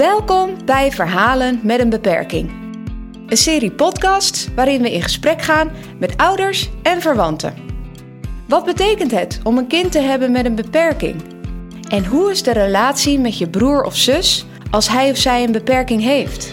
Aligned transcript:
Welkom 0.00 0.64
bij 0.64 0.92
Verhalen 0.92 1.60
met 1.62 1.80
een 1.80 1.88
beperking. 1.88 2.50
Een 3.26 3.36
serie 3.36 3.70
podcasts 3.70 4.48
waarin 4.54 4.82
we 4.82 4.92
in 4.92 5.02
gesprek 5.02 5.42
gaan 5.42 5.70
met 5.98 6.16
ouders 6.16 6.70
en 6.82 7.00
verwanten. 7.00 7.54
Wat 8.48 8.64
betekent 8.64 9.10
het 9.10 9.40
om 9.42 9.58
een 9.58 9.66
kind 9.66 9.92
te 9.92 9.98
hebben 9.98 10.30
met 10.30 10.44
een 10.44 10.54
beperking? 10.54 11.22
En 11.88 12.06
hoe 12.06 12.30
is 12.30 12.42
de 12.42 12.52
relatie 12.52 13.18
met 13.18 13.38
je 13.38 13.48
broer 13.48 13.82
of 13.82 13.96
zus 13.96 14.46
als 14.70 14.88
hij 14.88 15.10
of 15.10 15.16
zij 15.16 15.44
een 15.44 15.52
beperking 15.52 16.02
heeft? 16.02 16.50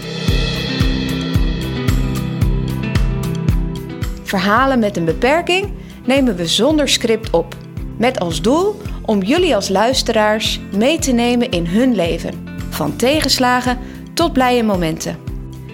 Verhalen 4.23 4.79
met 4.79 4.98
een 4.98 5.05
beperking 5.05 5.73
nemen 6.05 6.36
we 6.36 6.45
zonder 6.45 6.89
script 6.89 7.30
op, 7.30 7.55
met 7.98 8.20
als 8.20 8.41
doel 8.41 8.81
om 9.05 9.22
jullie 9.22 9.55
als 9.55 9.70
luisteraars 9.70 10.59
mee 10.75 11.00
te 11.00 11.11
nemen 11.11 11.50
in 11.50 11.66
hun 11.66 11.95
leven, 11.95 12.47
van 12.77 12.95
tegenslagen 12.95 13.77
tot 14.13 14.34
blije 14.34 14.63
momenten. 14.63 15.16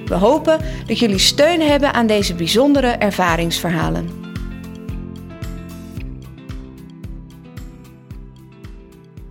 We 0.06 0.16
hopen 0.16 0.60
dat 0.88 1.00
jullie 1.00 1.18
steun 1.18 1.62
hebben 1.62 1.94
aan 1.94 2.08
deze 2.08 2.36
bijzondere 2.36 2.88
ervaringsverhalen. 2.88 4.06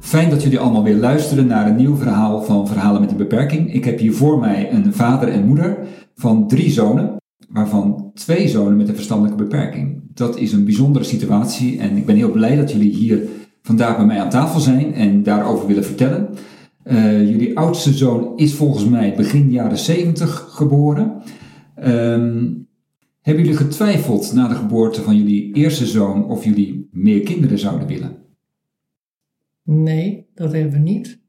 Fijn 0.00 0.30
dat 0.30 0.42
jullie 0.42 0.58
allemaal 0.58 0.82
weer 0.82 0.96
luisteren 0.96 1.46
naar 1.46 1.66
een 1.66 1.76
nieuw 1.76 1.96
verhaal 1.96 2.42
van 2.42 2.66
Verhalen 2.66 3.00
met 3.00 3.10
een 3.10 3.16
Beperking. 3.16 3.74
Ik 3.74 3.84
heb 3.84 3.98
hier 3.98 4.14
voor 4.14 4.38
mij 4.38 4.72
een 4.72 4.94
vader 4.94 5.28
en 5.28 5.46
moeder 5.46 5.78
van 6.14 6.48
drie 6.48 6.70
zonen, 6.70 7.16
waarvan 7.48 8.10
twee 8.14 8.48
zonen 8.48 8.76
met 8.76 8.88
een 8.88 8.94
verstandelijke 8.94 9.42
beperking. 9.42 10.00
Dat 10.14 10.36
is 10.36 10.52
een 10.52 10.64
bijzondere 10.64 11.04
situatie 11.04 11.78
en 11.78 11.96
ik 11.96 12.06
ben 12.06 12.16
heel 12.16 12.30
blij 12.30 12.56
dat 12.56 12.72
jullie 12.72 12.94
hier 12.94 13.22
vandaag 13.62 13.96
bij 13.96 14.06
mij 14.06 14.20
aan 14.20 14.30
tafel 14.30 14.60
zijn 14.60 14.94
en 14.94 15.22
daarover 15.22 15.66
willen 15.66 15.84
vertellen. 15.84 16.28
Uh, 16.84 17.30
jullie 17.30 17.58
oudste 17.58 17.92
zoon 17.92 18.36
is 18.36 18.54
volgens 18.54 18.84
mij 18.84 19.14
begin 19.14 19.50
jaren 19.50 19.78
70 19.78 20.30
geboren. 20.50 21.22
Um, 21.84 22.68
hebben 23.20 23.44
jullie 23.44 23.58
getwijfeld 23.58 24.32
na 24.32 24.48
de 24.48 24.54
geboorte 24.54 25.02
van 25.02 25.16
jullie 25.16 25.54
eerste 25.54 25.86
zoon 25.86 26.28
of 26.28 26.44
jullie 26.44 26.88
meer 26.92 27.20
kinderen 27.20 27.58
zouden 27.58 27.88
willen? 27.88 28.16
Nee, 29.62 30.26
dat 30.34 30.52
hebben 30.52 30.72
we 30.72 30.78
niet. 30.78 31.20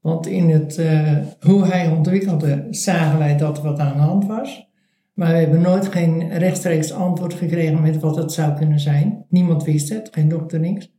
Want 0.00 0.26
in 0.26 0.48
het, 0.48 0.78
uh, 0.78 1.18
hoe 1.40 1.64
hij 1.64 1.88
ontwikkelde 1.88 2.66
zagen 2.70 3.18
wij 3.18 3.36
dat 3.36 3.62
wat 3.62 3.78
aan 3.78 3.96
de 3.96 4.02
hand 4.02 4.26
was. 4.26 4.66
Maar 5.14 5.32
we 5.32 5.38
hebben 5.38 5.60
nooit 5.60 5.88
geen 5.88 6.38
rechtstreeks 6.38 6.92
antwoord 6.92 7.34
gekregen 7.34 7.82
met 7.82 8.00
wat 8.00 8.16
het 8.16 8.32
zou 8.32 8.56
kunnen 8.56 8.80
zijn. 8.80 9.24
Niemand 9.28 9.64
wist 9.64 9.88
het, 9.88 10.08
geen 10.12 10.28
dokter, 10.28 10.60
niks. 10.60 10.92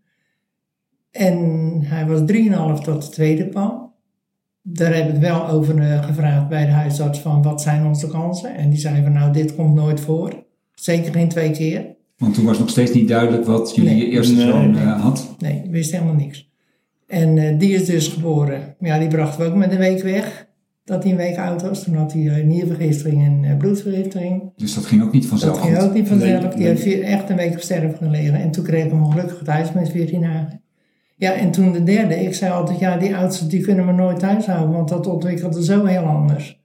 En 1.12 1.38
hij 1.84 2.06
was 2.06 2.20
3,5 2.80 2.84
tot 2.84 3.02
de 3.06 3.10
tweede 3.10 3.50
kwam. 3.50 3.88
Daar 4.62 4.96
heb 4.96 5.10
ik 5.14 5.20
wel 5.22 5.48
over 5.48 5.78
uh, 5.78 6.04
gevraagd 6.06 6.50
bij 6.50 6.66
de 6.66 6.72
huisarts 6.72 7.20
van 7.20 7.42
wat 7.44 7.62
zijn 7.62 7.86
onze 7.86 8.08
kansen. 8.08 8.56
En 8.56 8.70
die 8.70 8.80
zei 8.80 9.02
van 9.04 9.12
nou 9.12 9.34
dit 9.34 9.56
komt 9.56 9.74
nooit 9.76 10.00
voor. 10.00 10.44
Zeker 10.74 11.14
geen 11.14 11.28
twee 11.30 11.52
keer. 11.52 11.86
Want 12.18 12.34
toen 12.34 12.46
was 12.46 12.60
nog 12.60 12.70
steeds 12.70 12.94
niet 12.94 13.08
duidelijk 13.08 13.46
wat 13.46 13.76
jullie 13.76 13.92
Nee. 13.96 14.10
eerste 14.10 14.36
Nee, 14.36 14.48
zoon 14.48 14.72
nee. 14.72 14.82
eh, 14.82 15.02
had. 15.02 15.36
Nee, 15.40 15.62
ik 15.66 15.72
wist 15.72 15.92
helemaal 15.92 16.14
niks. 16.14 16.50
En 17.08 17.38
eh, 17.38 17.60
die 17.60 17.74
is 17.74 17.86
dus 17.86 18.08
geboren. 18.08 18.76
Ja, 18.80 19.00
die 19.00 19.08
brachten 19.08 19.42
we 19.42 19.48
ook 19.50 19.56
met 19.56 19.72
een 19.72 19.78
week 19.78 20.04
weg. 20.04 20.48
Dat 20.84 21.04
hij 21.04 21.12
een 21.12 21.18
week 21.18 21.38
oud 21.38 21.62
was. 21.62 21.84
Toen 21.84 21.96
had 21.96 22.14
hij 22.14 22.28
eh, 22.28 22.46
niervergiftiging 22.46 23.26
en 23.26 23.44
eh, 23.52 23.58
bloedvergiftiging. 23.58 24.52
Dus 24.56 24.74
dat 24.76 24.86
ging 24.86 25.04
ook 25.04 25.14
niet 25.14 25.26
vanzelf. 25.26 25.56
Dat 25.58 25.66
ging 25.66 25.78
ook 25.80 25.94
niet 25.94 26.08
vanzelf. 26.08 26.42
Nee, 26.42 26.50
die 26.50 26.58
nee. 26.58 26.68
heeft 26.68 26.82
vier- 26.82 27.04
echt 27.04 27.30
een 27.30 27.36
week 27.36 27.54
op 27.54 27.60
sterven 27.60 27.98
gelegen. 27.98 28.34
En 28.36 28.52
toen 28.52 28.64
kreeg 28.64 28.86
ik 28.86 28.92
hem 28.92 29.06
gelukkig 29.12 29.42
thuis 29.44 29.72
met 29.74 29.90
14 29.90 30.22
dagen. 30.22 30.62
Ja, 31.20 31.34
en 31.34 31.52
toen 31.52 31.72
de 31.72 31.84
derde. 31.84 32.24
Ik 32.24 32.34
zei 32.34 32.52
altijd, 32.52 32.80
ja, 32.80 32.98
die 32.98 33.16
oudste 33.16 33.48
die 33.48 33.62
kunnen 33.62 33.86
we 33.86 33.92
nooit 33.92 34.20
thuis 34.20 34.46
houden. 34.46 34.76
Want 34.76 34.90
dat 34.90 35.08
ontwikkelde 35.08 35.64
zo 35.64 35.86
heel 35.86 36.04
anders. 36.04 36.62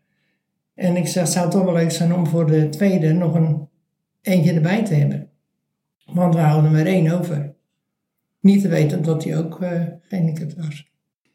En 0.75 0.97
ik 0.97 1.07
zeg, 1.07 1.23
het 1.23 1.33
zou 1.33 1.51
toch 1.51 1.65
wel 1.65 1.73
leuk 1.73 1.91
zijn 1.91 2.15
om 2.15 2.27
voor 2.27 2.47
de 2.47 2.69
tweede 2.69 3.13
nog 3.13 3.35
een 3.35 3.69
eentje 4.23 4.53
erbij 4.53 4.85
te 4.85 4.95
hebben. 4.95 5.29
Want 6.13 6.35
we 6.35 6.41
houden 6.41 6.71
er 6.71 6.77
maar 6.77 6.87
één 6.87 7.19
over. 7.19 7.55
Niet 8.41 8.63
te 8.63 8.69
weten 8.69 9.03
dat 9.03 9.25
hij 9.25 9.39
ook 9.39 9.61
eh 9.61 9.83
gehandicapt 10.09 10.57
was. 10.57 10.91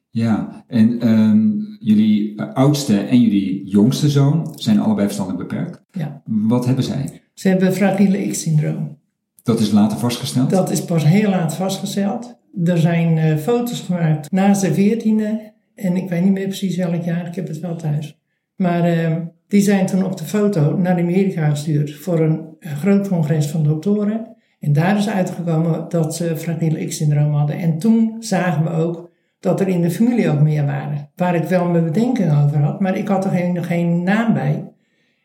Ja, 0.10 0.64
en 0.68 1.00
ehm, 1.00 1.48
jullie 1.80 2.36
eh, 2.36 2.54
oudste 2.54 3.00
en 3.00 3.22
jullie 3.22 3.68
jongste 3.68 4.10
zoon 4.10 4.54
zijn 4.56 4.80
allebei 4.80 5.06
verstandelijk 5.06 5.48
beperkt. 5.50 5.84
Ja. 5.92 6.22
Wat 6.26 6.66
hebben 6.66 6.84
zij? 6.84 7.22
Ze 7.34 7.48
hebben 7.48 7.74
fragiele 7.74 8.28
X-syndroom. 8.28 8.98
Dat 9.44 9.60
is 9.60 9.72
later 9.72 9.98
vastgesteld. 9.98 10.50
Dat 10.50 10.72
is 10.72 10.86
pas 10.86 11.06
heel 11.06 11.30
laat 11.30 11.56
vastgesteld. 11.56 12.39
Er 12.64 12.78
zijn 12.78 13.18
eh, 13.18 13.36
foto's 13.36 13.80
gemaakt 13.80 14.32
na 14.32 14.54
zijn 14.54 14.74
veertiende. 14.74 15.54
En 15.76 15.96
ik 15.96 16.10
weet 16.10 16.24
niet 16.24 16.34
meer 16.34 16.48
precies 16.48 16.78
welk 16.78 17.04
jaar, 17.04 17.28
ik 17.28 17.36
heb 17.36 17.48
het 17.48 17.60
wel 17.60 17.76
thuis. 17.76 18.20
Maar 18.56 18.84
eh, 18.84 19.16
die 19.48 19.62
zijn 19.62 19.86
toen 19.86 20.06
op 20.06 20.18
de 20.18 20.24
foto 20.24 20.78
naar 20.78 21.00
Amerika 21.00 21.50
gestuurd 21.50 21.94
voor 21.96 22.20
een, 22.20 22.56
eh, 22.60 22.72
groot 22.72 23.08
congres 23.08 23.48
van 23.48 23.64
doktoren. 23.64 24.36
En 24.60 24.74
daar 24.74 24.98
is 24.98 25.10
uitgekomen 25.10 25.86
dat 25.90 26.16
ze 26.16 26.38
fragiele 26.38 26.86
X-syndroom 26.86 27.34
hadden. 27.34 27.58
En 27.58 27.78
toen 27.78 28.16
zagen 28.20 28.64
we 28.64 28.70
ook 28.70 29.10
dat 29.40 29.60
er 29.60 29.68
in 29.68 29.82
de 29.82 29.92
familie 29.92 30.30
ook 30.30 30.42
meer 30.42 30.66
waren. 30.66 31.10
Waar 31.16 31.36
ik 31.36 31.44
wel 31.44 31.70
mijn 31.70 31.84
bedenking 31.84 32.32
over 32.32 32.58
had, 32.58 32.80
maar 32.80 32.98
ik 32.98 33.08
had 33.08 33.26
er 33.26 33.32
geen, 33.32 33.64
geen 33.64 34.04
naam 34.04 34.34
bij. 34.34 34.68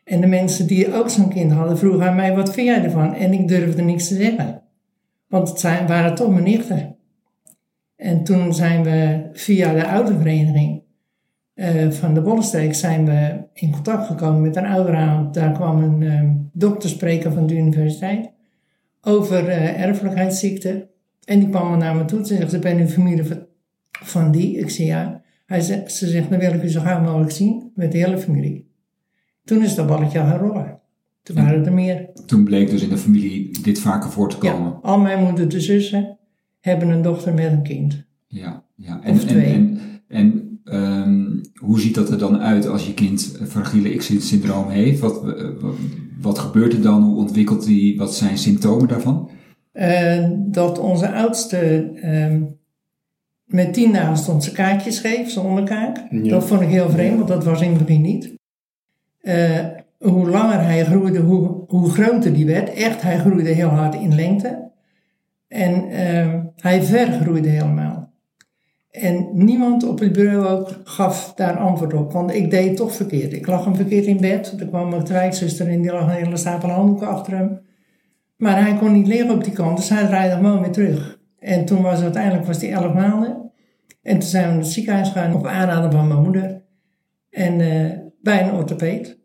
En 0.03 0.21
de 0.21 0.27
mensen 0.27 0.67
die 0.67 0.93
ook 0.93 1.09
zo'n 1.09 1.29
kind 1.29 1.51
hadden 1.51 1.77
vroegen 1.77 2.07
aan 2.07 2.15
mij, 2.15 2.35
wat 2.35 2.53
vind 2.53 2.67
jij 2.67 2.83
ervan? 2.83 3.15
En 3.15 3.33
ik 3.33 3.47
durfde 3.47 3.81
niks 3.81 4.07
te 4.07 4.15
zeggen. 4.15 4.61
Want 5.27 5.49
het 5.49 5.59
zijn, 5.59 5.87
waren 5.87 6.15
toch 6.15 6.29
mijn 6.29 6.43
nichten. 6.43 6.94
En 7.95 8.23
toen 8.23 8.53
zijn 8.53 8.83
we 8.83 9.29
via 9.33 9.73
de 9.73 9.87
oudervereniging 9.87 10.83
eh, 11.53 11.89
van 11.89 12.13
de 12.13 12.21
Bollenstreek 12.21 12.73
zijn 12.73 13.05
we 13.05 13.43
in 13.53 13.71
contact 13.71 14.07
gekomen 14.07 14.41
met 14.41 14.55
een 14.55 14.65
ouderraad. 14.65 15.33
Daar 15.33 15.51
kwam 15.51 15.83
een 15.83 16.03
eh, 16.03 16.29
dokter 16.53 16.89
spreken 16.89 17.33
van 17.33 17.47
de 17.47 17.55
universiteit 17.55 18.31
over 19.01 19.47
eh 19.47 19.81
erfelijkheidsziekten. 19.81 20.87
En 21.23 21.39
die 21.39 21.49
kwam 21.49 21.77
naar 21.77 21.95
me 21.95 22.05
toe 22.05 22.19
en 22.19 22.25
zegt, 22.25 22.51
ze 22.51 22.59
ben 22.59 22.79
u 22.79 22.87
familie 22.87 23.23
van, 23.23 23.45
van 23.91 24.31
die? 24.31 24.57
Ik 24.57 24.69
zei 24.69 24.87
ja. 24.87 25.21
Hij 25.45 25.61
zegt, 25.61 25.91
ze 25.91 26.07
zegt, 26.07 26.29
dan 26.29 26.39
wil 26.39 26.53
ik 26.53 26.63
u 26.63 26.69
zo 26.69 26.81
gauw 26.81 27.01
mogelijk 27.01 27.31
zien 27.31 27.71
met 27.75 27.91
de 27.91 27.97
hele 27.97 28.17
familie. 28.17 28.69
Toen 29.43 29.63
is 29.63 29.75
dat 29.75 29.87
balletje 29.87 30.19
gaan 30.19 30.39
rollen. 30.39 30.79
Toen 31.23 31.35
waren 31.35 31.65
er 31.65 31.73
meer. 31.73 32.09
Toen 32.25 32.43
bleek 32.43 32.69
dus 32.69 32.81
in 32.81 32.89
de 32.89 32.97
familie 32.97 33.61
dit 33.61 33.79
vaker 33.79 34.11
voor 34.11 34.29
te 34.29 34.37
komen. 34.37 34.71
Ja, 34.71 34.79
al 34.81 34.99
mijn 34.99 35.23
moeder 35.23 35.49
de 35.49 35.59
zussen 35.59 36.17
hebben 36.65 36.89
een 36.89 37.01
dochter 37.01 37.33
met 37.33 37.51
een 37.51 37.63
kind. 37.63 38.05
Ja, 38.27 38.63
ja. 38.75 38.97
Of 38.97 39.03
En, 39.03 39.27
twee. 39.27 39.53
en, 39.53 39.79
en, 40.07 40.59
en 40.61 40.61
ehm, 40.63 41.65
hoe 41.65 41.79
ziet 41.79 41.95
dat 41.95 42.09
er 42.09 42.17
dan 42.17 42.39
uit 42.39 42.67
als 42.67 42.85
je 42.85 42.93
kind 42.93 43.39
fragiele 43.47 43.95
X-syndroom 43.95 44.69
heeft? 44.69 44.99
Wat, 44.99 45.23
eh, 45.23 45.49
wat, 45.59 45.75
wat 46.21 46.39
gebeurt 46.39 46.73
er 46.73 46.81
dan? 46.81 47.03
Hoe 47.03 47.17
ontwikkelt 47.17 47.65
die? 47.65 47.97
Wat 47.97 48.15
zijn 48.15 48.37
symptomen 48.37 48.87
daarvan? 48.87 49.29
Eh, 49.71 50.29
dat 50.35 50.79
onze 50.79 51.11
oudste 51.11 51.91
ehm, 51.95 52.41
met 53.45 53.73
tien 53.73 53.93
dagen 53.93 54.17
stond 54.17 54.43
zijn 54.43 54.55
kaartje 54.55 54.91
scheef, 54.91 55.29
zijn 55.29 55.45
onderkaak. 55.45 56.07
Ja. 56.09 56.29
Dat 56.29 56.47
vond 56.47 56.61
ik 56.61 56.67
heel 56.67 56.89
vreemd, 56.89 57.17
want 57.17 57.27
dat 57.27 57.43
was 57.43 57.61
in 57.61 57.69
het 57.69 57.85
begin 57.85 58.01
niet. 58.01 58.33
Eh, 59.21 59.65
hoe 59.97 60.29
langer 60.29 60.61
hij 60.61 60.85
groeide, 60.85 61.19
hoe, 61.19 61.63
hoe 61.67 61.89
groter 61.89 62.33
die 62.33 62.45
werd. 62.45 62.73
Echt, 62.73 63.01
hij 63.01 63.17
groeide 63.17 63.49
heel 63.49 63.67
hard 63.67 63.95
in 63.95 64.15
lengte. 64.15 64.64
En 65.47 65.89
ehm, 65.89 66.43
hij 66.55 66.83
vergroeide 66.83 67.49
helemaal. 67.49 68.13
En 68.91 69.29
niemand 69.31 69.83
op 69.83 69.99
het 69.99 70.13
bureau 70.13 70.45
ook 70.47 70.81
gaf 70.83 71.33
daar 71.35 71.57
antwoord 71.57 71.93
op, 71.93 72.11
want 72.11 72.33
ik 72.33 72.51
deed 72.51 72.67
het 72.67 72.77
toch 72.77 72.95
verkeerd. 72.95 73.33
Ik 73.33 73.47
lag 73.47 73.65
hem 73.65 73.75
verkeerd 73.75 74.05
in 74.05 74.19
bed. 74.21 74.55
Er 74.59 74.67
kwam 74.67 74.89
de 74.89 75.13
wijkzuster 75.13 75.67
en 75.67 75.81
die 75.81 75.91
lag 75.91 76.01
een 76.01 76.23
hele 76.23 76.37
stapel 76.37 76.69
handdoeken 76.69 77.07
achter 77.07 77.37
hem. 77.37 77.59
Maar 78.35 78.61
hij 78.61 78.75
kon 78.75 78.91
niet 78.91 79.07
liggen 79.07 79.31
op 79.31 79.43
die 79.43 79.53
kant, 79.53 79.77
dus 79.77 79.89
hij 79.89 80.05
draaide 80.05 80.35
gewoon 80.35 80.61
weer 80.61 80.71
terug. 80.71 81.19
En 81.39 81.65
toen 81.65 81.81
was 81.81 81.93
het 81.93 82.03
uiteindelijk 82.03 82.45
was 82.45 82.61
hij 82.61 82.71
11 82.71 82.93
maanden. 82.93 83.51
En 84.01 84.19
toen 84.19 84.29
zijn 84.29 84.43
we 84.43 84.49
naar 84.49 84.59
het 84.59 84.67
ziekenhuis 84.71 85.07
gegaan 85.07 85.35
op 85.35 85.45
aanraden 85.45 85.91
van 85.91 86.07
mijn 86.07 86.21
moeder. 86.21 86.61
En 87.29 87.61
eh, 87.61 87.97
bij 88.21 88.43
een 88.43 88.53
orthopeed. 88.53 89.19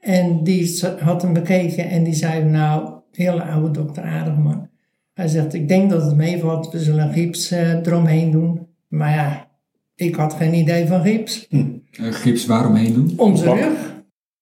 En 0.00 0.44
die 0.44 0.82
had 0.98 1.22
hem 1.22 1.32
bekeken 1.32 1.88
en 1.88 2.04
die 2.04 2.14
zei, 2.14 2.44
nou, 2.44 2.92
hele 3.12 3.42
oude 3.42 3.70
dokter, 3.70 4.02
aardig 4.02 4.36
man. 4.36 4.68
Hij 5.16 5.28
zegt, 5.28 5.54
ik 5.54 5.68
denk 5.68 5.90
dat 5.90 6.02
het 6.02 6.16
meevalt, 6.16 6.72
we 6.72 6.78
zullen 6.78 7.06
een 7.06 7.12
gips 7.12 7.50
eh, 7.50 7.72
eromheen 7.72 8.30
doen. 8.30 8.66
Maar 8.88 9.14
ja, 9.14 9.48
ik 9.94 10.14
had 10.14 10.34
geen 10.34 10.54
idee 10.54 10.86
van 10.86 11.02
gips. 11.02 11.48
Eh, 11.48 12.12
gips 12.12 12.46
waaromheen 12.46 12.92
doen? 12.92 13.12
Om 13.16 13.36
zijn 13.36 13.56
rug. 13.56 13.94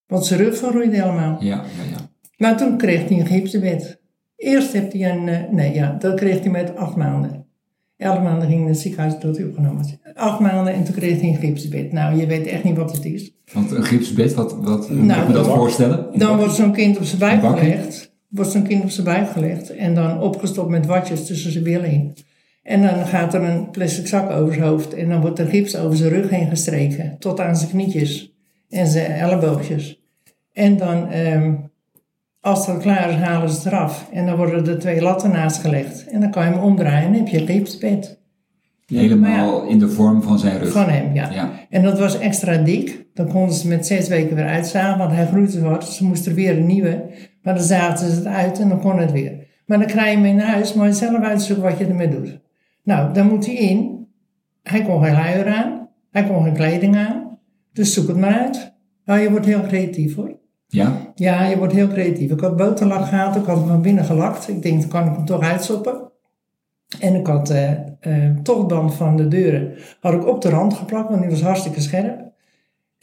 Want 0.07 0.27
zijn 0.27 0.41
rug 0.41 0.57
vergroeide 0.57 0.97
helemaal. 0.97 1.37
Ja, 1.41 1.57
ja, 1.57 1.97
ja. 1.97 2.09
Maar 2.37 2.57
toen 2.57 2.77
kreeg 2.77 3.09
hij 3.09 3.19
een 3.19 3.27
gipsbed. 3.27 4.01
Eerst 4.37 4.73
heeft 4.73 4.93
hij 4.93 5.11
een, 5.11 5.29
eh, 5.29 5.51
nee 5.51 5.75
ja, 5.75 5.97
dat 5.99 6.15
kreeg 6.15 6.41
hij 6.41 6.51
met 6.51 6.77
acht 6.77 6.97
maanden. 6.97 7.47
Elf 7.97 8.23
maanden 8.23 8.43
ging 8.43 8.53
hij 8.53 8.59
naar 8.59 8.69
het 8.69 8.79
ziekenhuis 8.79 9.15
tot 9.21 9.37
hij 9.37 9.47
opgenomen 9.47 9.77
was. 9.77 9.97
Acht 10.15 10.41
maanden 10.41 10.75
en 10.75 10.85
toen 10.85 10.95
kreeg 10.95 11.21
hij 11.21 11.29
een 11.29 11.37
gipsbed. 11.37 11.93
Nou, 11.93 12.17
je 12.17 12.27
weet 12.27 12.47
echt 12.47 12.65
niet 12.65 12.77
wat 12.77 12.93
het 12.93 13.05
is. 13.05 13.33
Want 13.53 13.71
een 13.71 13.85
gipsbed, 13.85 14.35
wat, 14.35 14.57
wat 14.61 14.87
hoe 14.89 14.97
moet 14.97 15.07
Nou, 15.07 15.21
ik 15.21 15.27
me 15.27 15.33
dat 15.33 15.47
voorstellen? 15.47 16.19
Dan 16.19 16.37
wordt 16.37 16.55
zo'n 16.55 16.73
kind 16.73 16.99
op 16.99 17.05
zijn 17.05 17.41
buik 17.41 17.59
gelegd. 17.59 18.14
Wordt 18.35 18.51
zo'n 18.51 18.63
kind 18.63 18.83
op 18.83 18.91
zijn 18.91 19.07
buik 19.07 19.31
gelegd. 19.31 19.71
En 19.71 19.95
dan 19.95 20.21
opgestopt 20.21 20.69
met 20.69 20.87
watjes 20.87 21.27
tussen 21.27 21.53
zijn 21.53 21.65
billen 21.65 21.91
in. 21.91 22.17
En 22.63 22.83
dan 22.83 23.07
gaat 23.07 23.35
er 23.35 23.43
een 23.43 23.71
plastic 23.71 24.07
zak 24.07 24.31
over 24.31 24.55
zijn 24.55 24.67
hoofd. 24.67 24.95
En 24.95 25.09
dan 25.09 25.21
wordt 25.21 25.39
er 25.39 25.47
gips 25.47 25.77
over 25.77 25.97
zijn 25.97 26.11
rug 26.11 26.31
heen 26.31 26.49
gestreken. 26.49 27.17
Tot 27.19 27.41
aan 27.41 27.57
zijn 27.57 27.71
knietjes 27.71 28.33
en 28.69 28.87
zijn 28.87 29.13
elleboogjes. 29.13 30.03
En 30.53 30.77
dan, 30.77 31.11
ehm, 31.11 31.55
als 32.41 32.67
dat 32.67 32.79
klaar 32.79 33.11
is, 33.11 33.17
halen 33.17 33.51
ze 33.51 33.57
het 33.57 33.67
eraf. 33.67 34.09
En 34.13 34.27
dan 34.27 34.37
worden 34.37 34.67
er 34.67 34.79
twee 34.79 35.01
latten 35.03 35.31
naast 35.31 35.61
gelegd. 35.61 36.07
En 36.07 36.21
dan 36.21 36.31
kan 36.31 36.45
je 36.45 36.53
hem 36.53 36.63
omdraaien 36.63 37.09
en 37.09 37.15
heb 37.15 37.29
je 37.29 37.41
een 37.41 37.47
gipsbed. 37.47 38.23
Helemaal 38.87 39.67
in 39.67 39.79
de 39.79 39.89
vorm 39.89 40.23
van 40.23 40.39
zijn 40.39 40.59
rug. 40.59 40.73
Van 40.73 40.89
hem, 40.89 41.15
ja. 41.15 41.31
Ja. 41.33 41.53
En 41.71 41.83
dat 41.83 41.99
was 41.99 42.19
extra 42.19 42.57
dik. 42.57 43.07
Dan 43.15 43.29
konden 43.29 43.55
ze 43.55 43.69
met 43.69 43.87
zes 43.87 44.09
weken 44.09 44.37
weer 44.37 44.47
uitzagen, 44.47 44.99
want 44.99 45.13
hij 45.13 45.27
groeide 45.27 45.61
wat. 45.61 45.89
Ze 45.89 46.05
moesten 46.05 46.31
er 46.31 46.37
weer 46.37 46.59
een 46.59 46.67
nieuwe. 46.67 47.05
Maar 47.45 47.55
dan 47.55 47.63
zaten 47.63 48.11
ze 48.11 48.15
het 48.15 48.27
uit 48.27 48.59
en 48.59 48.69
dan 48.69 48.81
kon 48.81 48.99
het 48.99 49.13
weer. 49.13 49.47
Maar 49.67 49.79
dan 49.79 49.87
krijg 49.87 50.11
je 50.11 50.17
hem 50.17 50.25
in 50.25 50.39
huis, 50.39 50.75
maar 50.75 50.87
je 50.87 50.93
zelf 50.93 51.23
uitzoeken 51.23 51.65
wat 51.65 51.79
je 51.79 51.87
ermee 51.87 52.09
doet. 52.09 52.41
Nou, 52.83 53.13
dan 53.13 53.27
moet 53.27 53.47
hij 53.47 53.55
in. 53.55 54.09
Hij 54.63 54.83
kon 54.83 55.05
geen 55.05 55.15
luier 55.15 55.47
aan. 55.47 55.89
Hij 56.11 56.25
kon 56.25 56.43
geen 56.43 56.55
kleding 56.55 56.97
aan. 56.97 57.39
Dus 57.73 57.95
zoek 57.95 58.09
het 58.09 58.17
maar 58.17 58.41
uit. 58.41 58.73
Nou, 59.05 59.21
je 59.21 59.31
wordt 59.31 59.47
heel 59.47 59.63
creatief 59.63 60.15
hoor. 60.15 60.39
Ja? 60.67 61.13
Ja, 61.15 61.45
je 61.45 61.59
wordt 61.59 61.73
heel 61.73 61.89
creatief. 61.89 62.31
Ik 62.31 62.41
had 62.41 62.57
boterlak 62.57 63.07
gehaald, 63.07 63.37
ik 63.37 63.45
had 63.45 63.57
hem 63.57 63.67
van 63.67 63.83
binnen 63.83 64.05
gelakt. 64.05 64.49
Ik 64.49 64.63
denk, 64.63 64.81
dan 64.81 64.91
kan 64.91 65.07
ik 65.07 65.15
hem 65.15 65.25
toch 65.25 65.41
uitsoppen. 65.41 66.13
En 67.01 67.15
ik 67.15 67.27
had 67.27 67.51
eh 67.51 67.71
eh, 68.05 68.37
tochtband 68.43 68.95
van 68.95 69.17
de 69.17 69.29
deuren 69.29 69.73
had 70.01 70.13
ik 70.13 70.27
op 70.27 70.43
de 70.43 70.49
rand 70.49 70.75
geplakt, 70.75 71.09
want 71.09 71.21
die 71.21 71.31
was 71.31 71.43
hartstikke 71.43 71.81
scherp. 71.81 72.24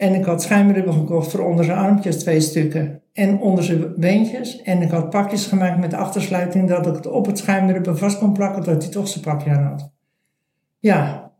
En 0.01 0.13
ik 0.13 0.25
had 0.25 0.42
schuimribben 0.42 0.94
gekocht 0.94 1.31
voor 1.31 1.45
onder 1.45 1.65
zijn 1.65 1.77
armpjes, 1.77 2.18
twee 2.18 2.39
stukken. 2.39 3.01
En 3.13 3.39
onder 3.39 3.63
zijn 3.63 3.83
beentjes. 3.98 4.62
En 4.62 4.81
ik 4.81 4.92
had 4.92 5.09
pakjes 5.09 5.45
gemaakt 5.45 5.80
met 5.80 5.94
achtersluiting, 5.94 6.69
dat 6.69 6.88
ik 6.88 6.94
het 6.95 7.07
op 7.07 7.25
het 7.25 7.38
schuimribben 7.38 7.98
vast 7.98 8.18
kon 8.19 8.33
plakken, 8.33 8.63
dat 8.63 8.83
hij 8.83 8.92
toch 8.92 9.07
zijn 9.07 9.24
pakje 9.24 9.50
aan 9.50 9.63
had. 9.63 9.92
Ja, 10.80 11.31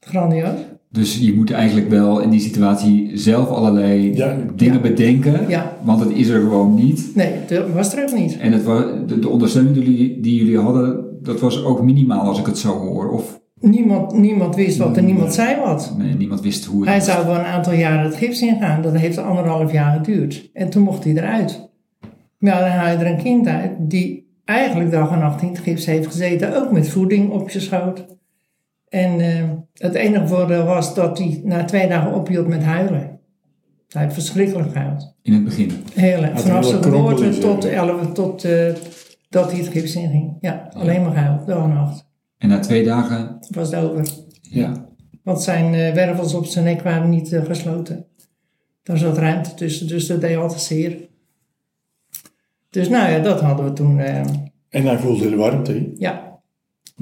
grandioos. 0.00 0.58
Dus 0.92 1.18
je 1.18 1.34
moet 1.34 1.50
eigenlijk 1.50 1.88
wel 1.88 2.20
in 2.20 2.30
die 2.30 2.40
situatie 2.40 3.10
zelf 3.18 3.48
allerlei 3.48 4.16
Ja. 4.16 4.36
dingen 4.54 4.74
Ja. 4.74 4.80
bedenken. 4.80 5.48
Ja. 5.48 5.76
Want 5.82 6.00
het 6.00 6.10
is 6.10 6.28
er 6.28 6.40
gewoon 6.40 6.74
niet. 6.74 7.10
Nee, 7.14 7.32
dat 7.48 7.70
was 7.70 7.94
er 7.96 8.02
ook 8.02 8.12
niet. 8.18 8.38
En 8.38 8.52
het 8.52 8.64
wa- 8.64 8.92
de, 9.06 9.18
de 9.18 9.28
ondersteuning 9.28 9.74
die 9.74 9.84
jullie, 9.84 10.20
die 10.20 10.34
jullie 10.38 10.58
hadden, 10.58 11.04
dat 11.22 11.40
was 11.40 11.64
ook 11.64 11.82
minimaal 11.82 12.20
als 12.20 12.38
ik 12.38 12.46
het 12.46 12.58
zo 12.58 12.68
hoor. 12.78 13.10
Of 13.10 13.39
Niemand, 13.60 14.12
niemand 14.12 14.54
wist 14.56 14.76
wat 14.78 14.96
en 14.96 15.04
niemand 15.04 15.34
zei 15.34 15.60
wat. 15.60 15.94
nee, 15.98 16.14
niemand 16.14 16.40
wist 16.40 16.64
hoe 16.64 16.80
het 16.80 16.88
Hij 16.88 16.98
was. 16.98 17.06
zou 17.06 17.26
wel 17.26 17.34
een 17.34 17.44
aantal 17.44 17.72
jaren 17.72 18.04
het 18.04 18.14
gips 18.14 18.42
ingaan. 18.42 18.82
Dat 18.82 18.96
heeft 18.96 19.18
anderhalf 19.18 19.72
jaar 19.72 19.96
geduurd. 19.96 20.50
En 20.52 20.70
toen 20.70 20.82
mocht 20.82 21.04
hij 21.04 21.12
eruit. 21.12 21.68
Ja, 22.38 22.58
dan 22.60 22.68
haal 22.68 22.90
je 22.90 23.04
er 23.04 23.10
een 23.10 23.22
kind 23.22 23.46
uit 23.46 23.72
die 23.78 24.28
eigenlijk 24.44 24.90
dag 24.90 25.10
en 25.12 25.18
nacht 25.18 25.42
in 25.42 25.48
het 25.48 25.58
gips 25.58 25.86
heeft 25.86 26.06
gezeten. 26.06 26.56
Ook 26.56 26.72
met 26.72 26.88
voeding 26.88 27.30
op 27.30 27.50
je 27.50 27.60
schoot. 27.60 28.04
En 28.88 29.20
eh, 29.20 29.44
het 29.74 29.94
enige 29.94 30.26
voordeel 30.26 30.64
was 30.64 30.94
dat 30.94 31.18
hij 31.18 31.40
na 31.44 31.64
twee 31.64 31.88
dagen 31.88 32.14
ophield 32.14 32.46
met 32.46 32.62
huilen. 32.62 33.18
Hij 33.88 34.02
heeft 34.02 34.14
verschrikkelijk 34.14 34.72
gehuild. 34.72 35.14
In 35.22 35.32
het 35.32 35.44
begin. 35.44 35.70
Heel 35.94 36.22
erg. 36.22 36.32
Had 36.32 36.42
Vanaf 36.42 36.60
hij 36.60 36.68
zijn 36.70 36.82
geboorte 36.82 37.14
kronkels, 37.14 37.38
tot, 37.38 37.62
ja. 37.62 37.70
11, 37.70 38.12
tot 38.12 38.44
eh, 38.44 38.74
dat 39.28 39.50
hij 39.50 39.60
het 39.60 39.68
gips 39.68 39.94
inging. 39.96 40.36
Ja, 40.40 40.68
alleen 40.72 41.02
maar 41.02 41.12
gehuild. 41.12 41.46
Dag 41.46 41.64
en 41.64 41.72
nacht. 41.72 42.08
En 42.40 42.48
na 42.48 42.58
twee 42.58 42.84
dagen, 42.84 43.38
Was 43.50 43.70
het 43.70 43.84
over. 43.84 44.08
ja. 44.40 44.88
Want 45.22 45.42
zijn 45.42 45.74
eh, 45.74 45.94
wervels 45.94 46.34
op 46.34 46.44
zijn 46.46 46.64
nek 46.64 46.82
waren 46.82 47.08
niet 47.10 47.32
eh, 47.32 47.44
gesloten. 47.44 48.06
Daar 48.82 48.98
zat 48.98 49.18
ruimte 49.18 49.54
tussen, 49.54 49.88
dus 49.88 50.06
dat 50.06 50.20
deed 50.20 50.36
altijd 50.36 50.60
zeer. 50.60 51.08
Dus 52.70 52.88
nou 52.88 53.10
ja, 53.10 53.18
dat 53.18 53.40
hadden 53.40 53.64
we 53.64 53.72
toen, 53.72 53.98
eh, 53.98 54.20
En 54.68 54.84
hij 54.86 54.98
voelde 54.98 55.30
de 55.30 55.36
warmte. 55.36 55.72
hè? 55.72 55.90
ja, 55.96 56.29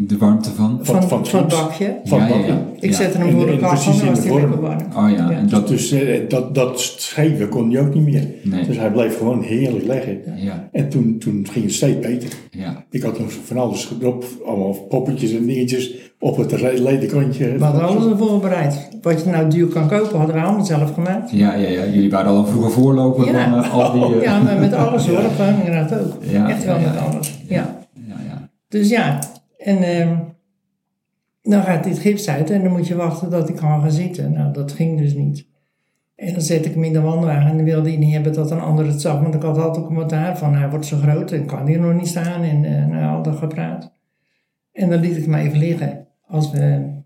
de 0.00 0.16
warmte 0.16 0.50
van. 0.50 0.78
Van- 0.82 0.94
van, 1.02 1.08
van 1.08 1.26
van, 1.26 1.40
het 1.40 1.48
bakje. 1.48 1.96
Van 2.04 2.18
ja, 2.18 2.24
het 2.24 2.32
ja, 2.34 2.38
bakje. 2.40 2.52
ja. 2.52 2.66
Ik 2.80 2.90
Ja. 2.90 2.96
zette 2.96 3.18
hem 3.18 3.30
voor 3.30 3.46
kachel 3.58 3.68
precies 3.68 4.00
en 4.00 4.06
in 4.06 4.12
was 4.14 4.22
de 4.22 4.28
hij 4.28 4.38
vorm. 4.40 4.50
lekker 4.50 4.60
warm. 4.60 4.80
Oh 5.12 5.16
ja, 5.16 5.30
Ja. 5.30 5.36
en 5.36 5.48
dat. 5.48 5.68
Dus 5.68 5.90
eh, 5.92 6.28
dat, 6.28 6.54
dat 6.54 6.80
scheven 6.80 7.48
kon 7.48 7.70
hij 7.70 7.80
ook 7.80 7.94
niet 7.94 8.04
meer. 8.04 8.24
Nee. 8.42 8.66
Dus 8.66 8.76
hij 8.76 8.90
bleef 8.90 9.18
gewoon 9.18 9.42
heerlijk 9.42 9.86
leggen. 9.86 10.18
Ja, 10.36 10.68
En 10.72 10.88
toen, 10.88 11.18
toen 11.18 11.46
ging 11.50 11.64
het 11.64 11.74
steeds 11.74 11.98
beter. 11.98 12.28
ja. 12.50 12.84
Ik 12.90 13.02
had 13.02 13.18
nog 13.18 13.32
van 13.44 13.56
alles 13.56 13.84
gedropt, 13.84 14.26
allemaal 14.46 14.72
poppetjes 14.88 15.32
en 15.36 15.46
dingetjes 15.46 15.94
op 16.18 16.36
het 16.36 16.60
ledekantje. 16.80 17.52
We 17.58 17.64
hadden 17.64 17.82
alles 17.88 18.04
al 18.04 18.16
voorbereid. 18.16 18.88
Wat 19.02 19.22
je 19.24 19.30
nou 19.30 19.50
duur 19.50 19.66
kan 19.66 19.88
kopen, 19.88 20.18
hadden 20.18 20.34
we 20.36 20.42
allemaal 20.42 20.64
zelf 20.64 20.94
gemaakt. 20.94 21.30
Ja, 21.30 21.54
ja, 21.54 21.68
ja. 21.68 21.84
Jullie 21.86 22.10
waren 22.10 22.30
al 22.30 22.38
een 22.38 22.46
vroege 22.46 22.70
voorloper 22.70 23.26
Ja. 23.26 23.50
van 23.50 23.64
eh, 23.64 23.74
al 23.74 23.92
die... 23.92 24.16
eh, 24.18 24.22
Ja, 24.28 24.38
maar 24.42 24.58
met 24.58 24.72
alles 24.72 25.06
hoor, 25.06 25.22
dat 25.38 25.48
inderdaad 25.64 26.00
ook. 26.00 26.12
Ja, 26.30 26.48
Echt 26.48 26.64
wel 26.64 26.74
ja, 26.74 26.80
ja. 26.80 26.90
met 26.92 27.00
alles, 27.14 27.38
ja. 27.48 27.78
ja, 28.08 28.14
ja. 28.28 28.48
Dus 28.68 28.88
ja, 28.88 29.18
en 29.58 29.82
ehm, 29.82 30.18
dan 31.42 31.62
gaat 31.62 31.84
dit 31.84 31.98
gips 31.98 32.28
uit 32.28 32.50
en 32.50 32.62
dan 32.62 32.72
moet 32.72 32.86
je 32.86 32.96
wachten 32.96 33.30
dat 33.30 33.48
ik 33.48 33.56
kan 33.56 33.80
gaan 33.80 33.90
zitten. 33.90 34.32
Nou, 34.32 34.52
dat 34.52 34.72
ging 34.72 34.98
dus 34.98 35.14
niet. 35.14 35.46
En 36.16 36.32
dan 36.32 36.42
zet 36.42 36.66
ik 36.66 36.74
hem 36.74 36.84
in 36.84 36.92
de 36.92 37.00
wandwagen 37.00 37.50
en 37.50 37.56
dan 37.56 37.64
wilde 37.64 37.88
hij 37.88 37.98
niet 37.98 38.12
hebben 38.12 38.32
dat 38.32 38.50
een 38.50 38.60
ander 38.60 38.86
het 38.86 39.00
zag. 39.00 39.20
Want 39.20 39.34
ik 39.34 39.42
had 39.42 39.58
altijd 39.58 39.86
commentaar 39.86 40.38
van, 40.38 40.54
hij 40.54 40.70
wordt 40.70 40.86
zo 40.86 40.96
groot 40.96 41.32
en 41.32 41.46
kan 41.46 41.66
hier 41.66 41.80
nog 41.80 41.94
niet 41.94 42.08
staan. 42.08 42.42
En 42.42 42.64
eh 42.64 42.86
nou, 42.86 43.16
al 43.16 43.22
dat 43.22 43.36
gepraat. 43.36 43.92
En 44.72 44.90
dan 44.90 45.00
liet 45.00 45.16
ik 45.16 45.24
hem 45.24 45.34
even 45.34 45.58
liggen. 45.58 46.06
Als 46.26 46.50
we 46.50 46.96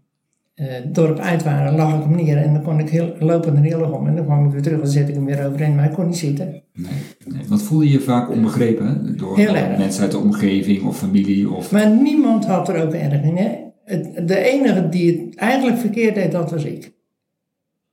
het 0.54 0.94
dorp 0.94 1.18
uit 1.18 1.42
waren, 1.42 1.74
lag 1.74 1.94
ik 1.96 2.02
hem 2.02 2.14
neer 2.14 2.36
en 2.36 2.52
dan 2.52 2.62
kon 2.62 2.78
ik 2.78 2.88
heel, 2.88 3.16
lopen 3.18 3.56
er 3.56 3.62
heel 3.62 3.80
erg 3.80 3.92
om. 3.92 4.06
En 4.06 4.16
dan 4.16 4.24
kwam 4.24 4.46
ik 4.46 4.52
weer 4.52 4.62
terug 4.62 4.80
en 4.80 4.88
zet 4.88 5.08
ik 5.08 5.14
hem 5.14 5.24
weer 5.24 5.46
overheen, 5.46 5.74
maar 5.74 5.84
hij 5.84 5.94
kon 5.94 6.06
niet 6.06 6.16
zitten. 6.16 6.62
Nee, 6.72 6.92
nee. 7.24 7.46
Want 7.48 7.62
voelde 7.62 7.90
je 7.90 8.00
vaak 8.00 8.30
onbegrepen 8.30 9.16
door 9.16 9.36
mensen 9.36 10.02
uit 10.02 10.10
de 10.10 10.18
omgeving 10.18 10.82
of 10.82 10.98
familie? 10.98 11.50
Of... 11.50 11.72
Maar 11.72 11.90
niemand 11.90 12.46
had 12.46 12.68
er 12.68 12.86
ook 12.86 12.92
erg 12.92 13.22
in. 13.22 13.36
Hè? 13.36 13.58
Het, 13.84 14.28
de 14.28 14.38
enige 14.38 14.88
die 14.88 15.20
het 15.20 15.36
eigenlijk 15.36 15.78
verkeerd 15.78 16.14
deed, 16.14 16.32
dat 16.32 16.50
was 16.50 16.64
ik. 16.64 16.92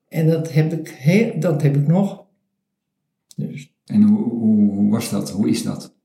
En 0.08 0.28
dat 0.28 0.54
heb 0.54 0.74
ik, 0.74 0.90
heel, 0.90 1.40
dat 1.40 1.62
heb 1.62 1.76
ik 1.76 1.88
nog. 1.88 2.26
Dus, 3.36 3.74
En 3.86 4.02
hoe, 4.02 4.30
hoe, 4.30 4.74
hoe 4.74 4.92
was 4.92 5.10
dat? 5.10 5.32
Hoe 5.32 5.50
is 5.50 5.64
dat? 5.64 5.98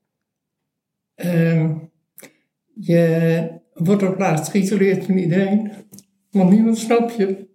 ehm, 1.15 1.75
je 2.75 3.49
wordt 3.75 4.03
op 4.03 4.17
plaats 4.17 4.51
geïsoleerd 4.51 5.05
van 5.05 5.17
iedereen. 5.17 5.71
Want 6.35 6.51
niemand 6.51 6.79
snapt 6.79 7.17
je. 7.17 7.47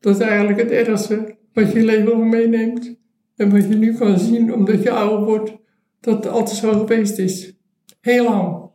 Dat 0.00 0.20
is 0.20 0.26
eigenlijk 0.26 0.58
het 0.58 0.70
ergste 0.70 1.36
wat 1.52 1.72
je 1.72 1.84
leven 1.84 2.28
meeneemt. 2.28 2.96
En 3.36 3.50
wat 3.50 3.68
je 3.68 3.74
nu 3.74 3.94
kan 3.94 4.18
zien, 4.18 4.54
omdat 4.54 4.82
je 4.82 4.90
ouder 4.90 5.26
wordt, 5.26 5.52
dat 6.00 6.24
het 6.24 6.32
altijd 6.32 6.56
zo 6.56 6.72
geweest 6.72 7.18
is. 7.18 7.54
Heel 8.00 8.24
lang. 8.24 8.70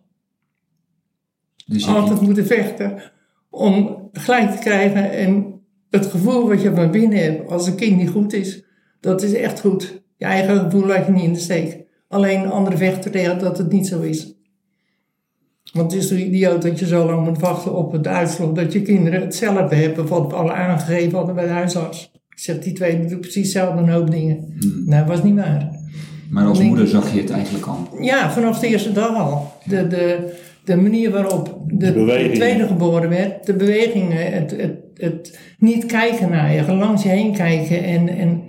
Dus 1.66 1.86
je, 1.86 1.92
altijd 1.92 2.22
moeten 2.22 2.46
vechten 2.46 3.02
om 3.50 4.10
gelijk 4.12 4.52
te 4.52 4.60
krijgen. 4.60 5.12
En 5.12 5.62
het 5.90 6.06
gevoel 6.06 6.48
wat 6.48 6.62
je 6.62 6.76
van 6.76 6.92
binnen 6.92 7.24
hebt 7.24 7.50
als 7.50 7.68
een 7.68 7.76
kind 7.76 7.98
niet 7.98 8.10
goed 8.10 8.34
is, 8.34 8.64
dat 9.00 9.22
is 9.24 9.34
echt 9.34 9.60
goed. 9.60 10.04
Je 10.18 10.26
eigen 10.26 10.60
gevoel 10.60 10.86
laat 10.86 11.06
je 11.06 11.12
niet 11.12 11.24
in 11.24 11.34
de 11.34 11.40
steek. 11.40 11.86
Alleen 12.08 12.52
anderen 12.52 12.78
vechten 12.78 13.12
tegen 13.12 13.40
dat 13.40 13.58
het 13.58 13.72
niet 13.72 13.88
zo 13.88 14.02
is. 14.02 14.39
Want 15.74 15.92
het 15.92 16.02
is 16.02 16.08
toch 16.08 16.18
idioot 16.18 16.62
dat 16.62 16.80
je 16.80 16.86
zo 16.86 17.06
lang 17.06 17.26
moet 17.26 17.40
wachten 17.40 17.76
op 17.76 17.92
het 17.92 18.08
uitslag 18.08 18.52
dat 18.52 18.74
je 18.74 18.82
kinderen 18.82 19.22
hetzelfde 19.22 19.76
hebben 19.76 20.08
wat 20.08 20.28
we 20.28 20.36
alle 20.36 20.52
aangegeven 20.52 21.18
hadden 21.18 21.36
bij 21.36 21.44
de 21.46 21.52
huisarts. 21.52 22.12
Ik 22.30 22.40
zeg, 22.40 22.60
die 22.60 22.74
twee 22.74 23.06
doen 23.06 23.20
precies 23.20 23.44
hetzelfde 23.44 23.82
een 23.82 23.90
hoop 23.90 24.12
dingen. 24.12 24.54
Nou, 24.86 25.06
dat 25.06 25.16
was 25.16 25.24
niet 25.24 25.36
waar. 25.36 25.70
maar 26.30 26.46
als 26.46 26.62
moeder 26.62 26.88
zag 26.88 27.14
je 27.14 27.22
het 27.22 27.30
eigenlijk 27.30 27.66
al. 27.66 27.88
Ja, 28.02 28.32
vanaf 28.32 28.60
de 28.60 28.68
eerste 28.68 28.92
dag 28.92 29.16
al. 29.16 29.52
De, 29.66 29.88
de, 29.88 30.34
de 30.64 30.76
manier 30.76 31.12
waarop 31.12 31.62
de, 31.68 32.32
tweede 32.34 32.68
geboren 32.68 33.10
werd, 33.10 33.46
de 33.46 33.54
bewegingen, 33.54 34.34
het, 34.34 34.52
het, 34.52 34.76
het 34.94 35.40
niet 35.60 35.86
kijken 35.86 36.30
naar 36.30 36.54
je, 36.54 36.74
langs 36.74 37.04
je 37.04 37.10
heen 37.10 37.34
kijken 37.34 37.84
en, 37.84 38.08
en 38.08 38.42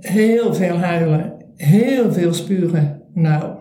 heel 0.00 0.54
veel 0.54 0.76
huilen, 0.76 1.32
heel 1.56 2.12
veel 2.12 2.32
spugen. 2.32 3.00
Nou, 3.14 3.53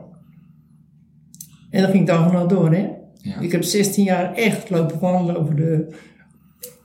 en 1.73 1.81
dat 1.81 1.91
ging 1.91 2.07
dag 2.07 2.25
en 2.27 2.33
nacht 2.33 2.49
door, 2.49 2.71
hè. 2.73 2.89
Ja. 3.21 3.39
Ik 3.39 3.51
heb 3.51 3.63
16 3.63 4.03
jaar 4.03 4.33
echt 4.33 4.69
lopen 4.69 4.99
wandelen 4.99 5.41
over 5.41 5.55
de, 5.55 5.95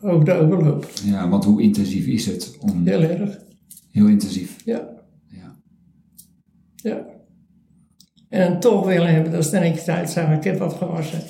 over 0.00 0.24
de 0.24 0.32
overloop. 0.32 0.86
ja, 1.04 1.28
want 1.28 1.44
hoe 1.44 1.62
intensief 1.62 2.06
is 2.06 2.26
het? 2.26 2.56
Om, 2.60 2.86
Heel 2.86 3.02
erg, 3.02 3.38
Heel 3.92 4.06
intensief. 4.06 4.56
ja. 4.64 4.88
Ja. 5.28 5.54
Ja. 6.76 7.04
En 8.28 8.50
dan 8.50 8.60
toch 8.60 8.86
willen 8.86 9.12
hebben 9.14 9.32
dat 9.32 9.44
ze 9.44 9.56
er 9.56 9.62
netjes 9.62 9.88
uitzagen. 9.88 10.36
Ik 10.36 10.44
heb 10.44 10.58
wat 10.58 10.72
gewassen. 10.74 11.20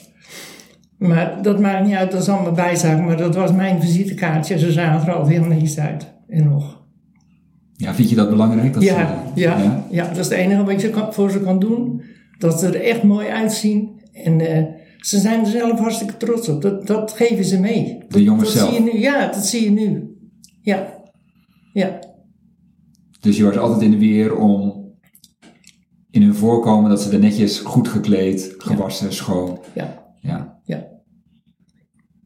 Maar 0.98 1.42
dat 1.42 1.60
maakt 1.60 1.86
niet 1.86 1.94
uit, 1.94 2.10
dat 2.10 2.22
is 2.22 2.28
allemaal 2.28 2.52
bijzaak. 2.52 3.00
Maar 3.04 3.16
dat 3.16 3.34
was 3.34 3.52
mijn 3.52 3.80
visitekaartje. 3.80 4.58
Ze 4.58 4.72
zagen 4.72 5.08
er 5.08 5.14
al 5.14 5.26
heel 5.26 5.44
netjes 5.44 5.78
uit. 5.78 6.12
En 6.28 6.44
nog. 6.44 6.82
ja, 7.76 7.94
vind 7.94 8.10
je 8.10 8.16
dat 8.16 8.30
belangrijk? 8.30 8.72
Dat 8.72 8.82
Ja, 8.82 9.22
ze- 9.34 9.40
ja, 9.40 9.84
ja, 9.90 10.08
dat 10.08 10.16
is 10.16 10.24
het 10.28 10.38
enige 10.38 10.64
wat 10.64 10.80
je 10.80 10.90
kan- 10.90 11.14
voor 11.14 11.30
ze 11.30 11.40
kan 11.40 11.58
doen. 11.58 12.02
Dat 12.38 12.60
ze 12.60 12.66
er 12.66 12.80
echt 12.80 13.02
mooi 13.02 13.28
uitzien. 13.28 14.00
En 14.12 14.40
eh, 14.40 14.64
ze 14.98 15.18
zijn 15.18 15.40
er 15.40 15.46
zelf 15.46 15.78
hartstikke 15.78 16.16
trots 16.16 16.48
op. 16.48 16.62
Dat, 16.62 16.86
dat 16.86 17.12
geven 17.12 17.44
ze 17.44 17.60
mee. 17.60 18.04
De 18.08 18.22
jongens 18.22 18.52
dat 18.54 18.58
zelf. 18.58 18.74
Zie 18.74 18.84
je 18.84 18.92
nu. 18.92 18.98
Ja, 19.00 19.26
dat 19.26 19.46
zie 19.46 19.64
je 19.64 19.70
nu. 19.70 20.16
Ja. 20.60 21.02
Ja. 21.72 21.98
Dus 23.20 23.36
je 23.36 23.44
was 23.44 23.56
altijd 23.56 23.82
in 23.82 23.90
de 23.90 23.98
weer 23.98 24.36
om 24.36 24.86
in 26.10 26.22
hun 26.22 26.34
voorkomen 26.34 26.90
dat 26.90 27.02
ze 27.02 27.10
er 27.10 27.18
netjes 27.18 27.58
goed 27.58 27.88
gekleed, 27.88 28.54
gewassen, 28.58 29.12
schoon. 29.12 29.58
Ja. 29.74 30.06
Ja. 30.20 30.58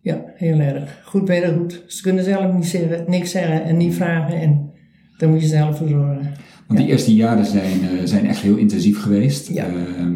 Ja, 0.03 0.23
heel 0.35 0.59
erg. 0.59 1.03
Goed 1.05 1.29
je 1.29 1.55
goed. 1.59 1.83
Ze 1.87 2.03
kunnen 2.03 2.25
zelf 2.25 2.53
niet 2.53 2.67
zeggen, 2.67 3.05
niks 3.11 3.31
zeggen 3.31 3.65
en 3.65 3.77
niet 3.77 3.95
vragen. 3.95 4.41
En 4.41 4.73
daar 5.19 5.29
moet 5.29 5.41
je 5.41 5.47
zelf 5.47 5.79
voor 5.79 5.89
zorgen. 5.89 6.33
Want 6.73 6.85
die 6.85 6.93
eerste 6.95 7.15
jaren 7.15 7.45
zijn, 7.47 7.81
eh, 7.83 8.05
zijn 8.05 8.27
echt 8.27 8.41
heel 8.41 8.57
intensief 8.57 9.03
geweest. 9.03 9.49
Ja. 9.49 9.65
Ehm, 9.67 10.13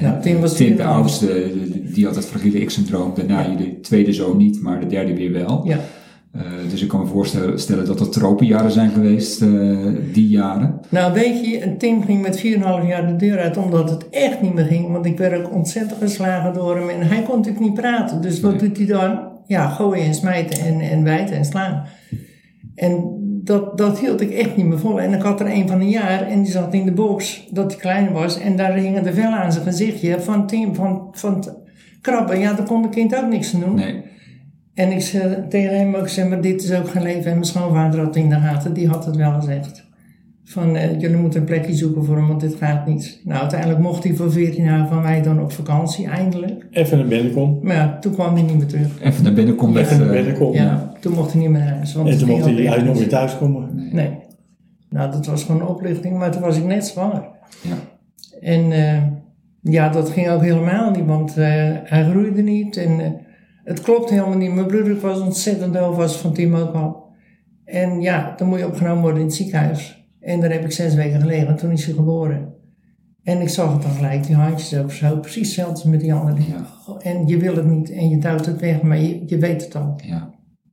Ja, 0.00 0.18
Tim 0.18 0.40
was 0.40 0.56
Tim, 0.56 0.76
de 0.76 0.84
oudste, 0.84 1.52
die 1.94 2.04
had 2.06 2.14
het 2.16 2.24
fragiele 2.26 2.64
X-syndroom. 2.64 3.12
Daarna 3.14 3.40
Ja. 3.40 3.54
je 3.58 3.80
tweede 3.80 4.12
zoon 4.12 4.36
niet, 4.36 4.60
maar 4.62 4.80
de 4.80 4.86
derde 4.86 5.14
weer 5.14 5.32
wel. 5.32 5.66
Ja. 5.66 5.78
Eh, 6.32 6.40
dus 6.70 6.82
ik 6.82 6.88
kan 6.88 7.00
me 7.00 7.06
voorstellen 7.06 7.58
stellen 7.60 7.86
dat 7.86 8.00
er 8.00 8.08
tropenjaren 8.10 8.70
zijn 8.70 8.90
geweest, 8.90 9.42
eh, 9.42 9.76
die 10.12 10.28
jaren. 10.28 10.80
Nou, 10.88 11.12
weet 11.12 11.44
je, 11.46 11.62
een 11.64 11.78
Tim 11.78 12.02
ging 12.04 12.22
met 12.22 12.40
4,5 12.40 12.86
jaar 12.88 13.06
de 13.06 13.16
deur 13.16 13.38
uit 13.38 13.56
omdat 13.56 13.90
het 13.90 14.08
echt 14.08 14.42
niet 14.42 14.54
meer 14.54 14.64
ging. 14.64 14.92
Want 14.92 15.06
ik 15.06 15.18
werd 15.18 15.44
ook 15.46 15.54
ontzettend 15.54 16.00
geslagen 16.00 16.54
door 16.54 16.76
hem 16.76 16.88
en 16.88 17.06
hij 17.08 17.22
kon 17.22 17.36
natuurlijk 17.36 17.64
niet 17.64 17.74
praten. 17.74 18.20
Dus 18.22 18.40
wat 18.40 18.50
Nee. 18.50 18.60
doet 18.68 18.76
hij 18.76 18.86
dan? 18.86 19.18
Ja, 19.46 19.68
gooien 19.68 20.04
en 20.04 20.14
smijten 20.14 20.64
en, 20.64 20.80
en 20.80 21.04
bijten 21.04 21.36
en 21.36 21.44
slaan. 21.44 21.82
En 22.74 23.22
dat, 23.44 23.78
dat 23.78 23.98
hield 23.98 24.20
ik 24.20 24.30
echt 24.30 24.56
niet 24.56 24.66
meer 24.66 24.78
vol. 24.78 25.00
En 25.00 25.12
ik 25.12 25.22
had 25.22 25.40
er 25.40 25.50
een 25.50 25.68
van 25.68 25.80
een 25.80 25.90
jaar 25.90 26.26
en 26.26 26.42
die 26.42 26.52
zat 26.52 26.74
in 26.74 26.84
de 26.84 26.92
box 26.92 27.46
dat 27.50 27.72
hij 27.72 27.80
klein 27.80 28.12
was. 28.12 28.38
En 28.38 28.56
daar 28.56 28.74
hingen 28.74 29.04
de 29.04 29.12
vellen 29.12 29.38
aan 29.38 29.52
zijn 29.52 29.64
gezichtje 29.64 30.20
van 30.20 30.50
van, 30.72 31.08
van 31.12 31.34
het 31.34 31.54
krabben. 32.00 32.38
Ja, 32.38 32.52
daar 32.52 32.66
kon 32.66 32.82
de 32.82 32.88
kind 32.88 33.16
ook 33.16 33.28
niks 33.28 33.54
aan 33.54 33.60
doen. 33.60 33.74
Nee. 33.74 34.02
En 34.74 34.92
ik 34.92 35.00
zei 35.00 35.48
tegen 35.48 35.76
hem 35.76 35.94
ook, 35.94 36.08
zeg 36.08 36.28
maar, 36.28 36.40
dit 36.40 36.62
is 36.62 36.72
ook 36.72 36.88
geen 36.88 37.02
leven. 37.02 37.24
En 37.24 37.32
mijn 37.32 37.44
schoonvader 37.44 37.98
had 37.98 38.06
het 38.06 38.16
in 38.16 38.28
de 38.28 38.34
gaten, 38.40 38.72
die 38.72 38.88
had 38.88 39.04
het 39.04 39.16
wel 39.16 39.32
gezegd. 39.32 39.83
Van, 40.46 40.76
eh, 40.76 41.00
jullie 41.00 41.16
moeten 41.16 41.40
een 41.40 41.46
plekje 41.46 41.74
zoeken 41.74 42.04
voor 42.04 42.16
hem, 42.16 42.28
want 42.28 42.40
dit 42.40 42.54
gaat 42.54 42.86
niet. 42.86 43.20
Nou, 43.24 43.40
uiteindelijk 43.40 43.80
mocht 43.80 44.04
hij 44.04 44.14
voor 44.14 44.32
14 44.32 44.64
jaar 44.64 44.88
van 44.88 45.02
mij 45.02 45.22
dan 45.22 45.40
op 45.40 45.52
vakantie, 45.52 46.06
eindelijk. 46.06 46.66
Even 46.70 46.98
naar 46.98 47.06
binnen 47.06 47.32
kom. 47.32 47.58
Maar 47.62 47.74
ja, 47.74 47.98
toen 47.98 48.12
kwam 48.12 48.34
hij 48.34 48.42
niet 48.42 48.56
meer 48.58 48.66
terug. 48.66 49.02
Even 49.02 49.24
naar 49.24 49.32
binnen 49.32 49.54
komt. 49.56 49.76
Even 49.76 49.98
naar 49.98 50.08
binnen 50.08 50.34
kom. 50.34 50.52
Ja, 50.52 50.92
toen 51.00 51.12
mocht 51.12 51.32
hij 51.32 51.40
niet 51.40 51.50
meer 51.50 51.60
naar 51.60 51.74
huis. 51.76 51.94
Want 51.94 52.08
En 52.08 52.18
toen 52.18 52.28
mocht 52.28 52.44
hij 52.44 52.70
uit 52.70 52.84
nog 52.84 52.88
niet. 52.92 52.98
weer 52.98 53.08
thuis 53.08 53.38
komen. 53.38 53.88
Nee. 53.92 54.10
Nou, 54.90 55.10
dat 55.10 55.26
was 55.26 55.44
gewoon 55.44 55.60
een 55.60 55.66
oplichting, 55.66 56.18
maar 56.18 56.30
toen 56.30 56.42
was 56.42 56.56
ik 56.56 56.64
net 56.64 56.86
zwanger. 56.86 57.28
Ja. 57.60 57.74
En 58.40 58.72
eh, 58.72 59.02
ja, 59.60 59.88
dat 59.88 60.10
ging 60.10 60.28
ook 60.28 60.42
helemaal 60.42 60.90
niet, 60.90 61.06
want 61.06 61.36
eh, 61.36 61.44
hij 61.84 62.04
groeide 62.10 62.42
niet 62.42 62.76
en 62.76 63.00
eh, 63.00 63.10
het 63.64 63.80
klopt 63.80 64.10
helemaal 64.10 64.36
niet. 64.36 64.54
Mijn 64.54 64.66
broer 64.66 65.00
was 65.00 65.20
ontzettend 65.20 65.74
doof, 65.74 65.96
was 65.96 66.16
van 66.16 66.32
Tim 66.32 66.54
ook 66.54 66.74
al. 66.74 67.02
En 67.64 68.00
ja, 68.00 68.34
dan 68.36 68.48
moet 68.48 68.58
je 68.58 68.66
opgenomen 68.66 69.02
worden 69.02 69.20
in 69.20 69.26
het 69.26 69.34
ziekenhuis. 69.34 70.03
En 70.24 70.40
daar 70.40 70.52
heb 70.52 70.64
ik 70.64 70.72
zes 70.72 70.94
weken 70.94 71.20
gelegen, 71.20 71.56
toen 71.56 71.70
is 71.70 71.84
hij 71.84 71.94
geboren. 71.94 72.52
En 73.22 73.40
ik 73.40 73.48
zag 73.48 73.72
het 73.72 73.82
dan 73.82 73.90
gelijk, 73.90 74.26
die 74.26 74.36
handjes 74.36 74.78
ook 74.78 74.92
zo, 74.92 75.16
precies 75.16 75.46
hetzelfde 75.46 75.72
als 75.74 75.84
met 75.84 76.00
die 76.00 76.14
andere. 76.14 76.36
Ja. 76.48 76.66
En 76.98 77.26
je 77.26 77.36
wil 77.38 77.56
het 77.56 77.66
niet 77.66 77.90
en 77.90 78.08
je 78.08 78.18
duwt 78.18 78.46
het 78.46 78.60
weg, 78.60 78.82
maar 78.82 78.98
je, 78.98 79.22
je 79.26 79.38
weet 79.38 79.64
het 79.64 79.76
al. 79.76 79.94
ja. 80.04 80.30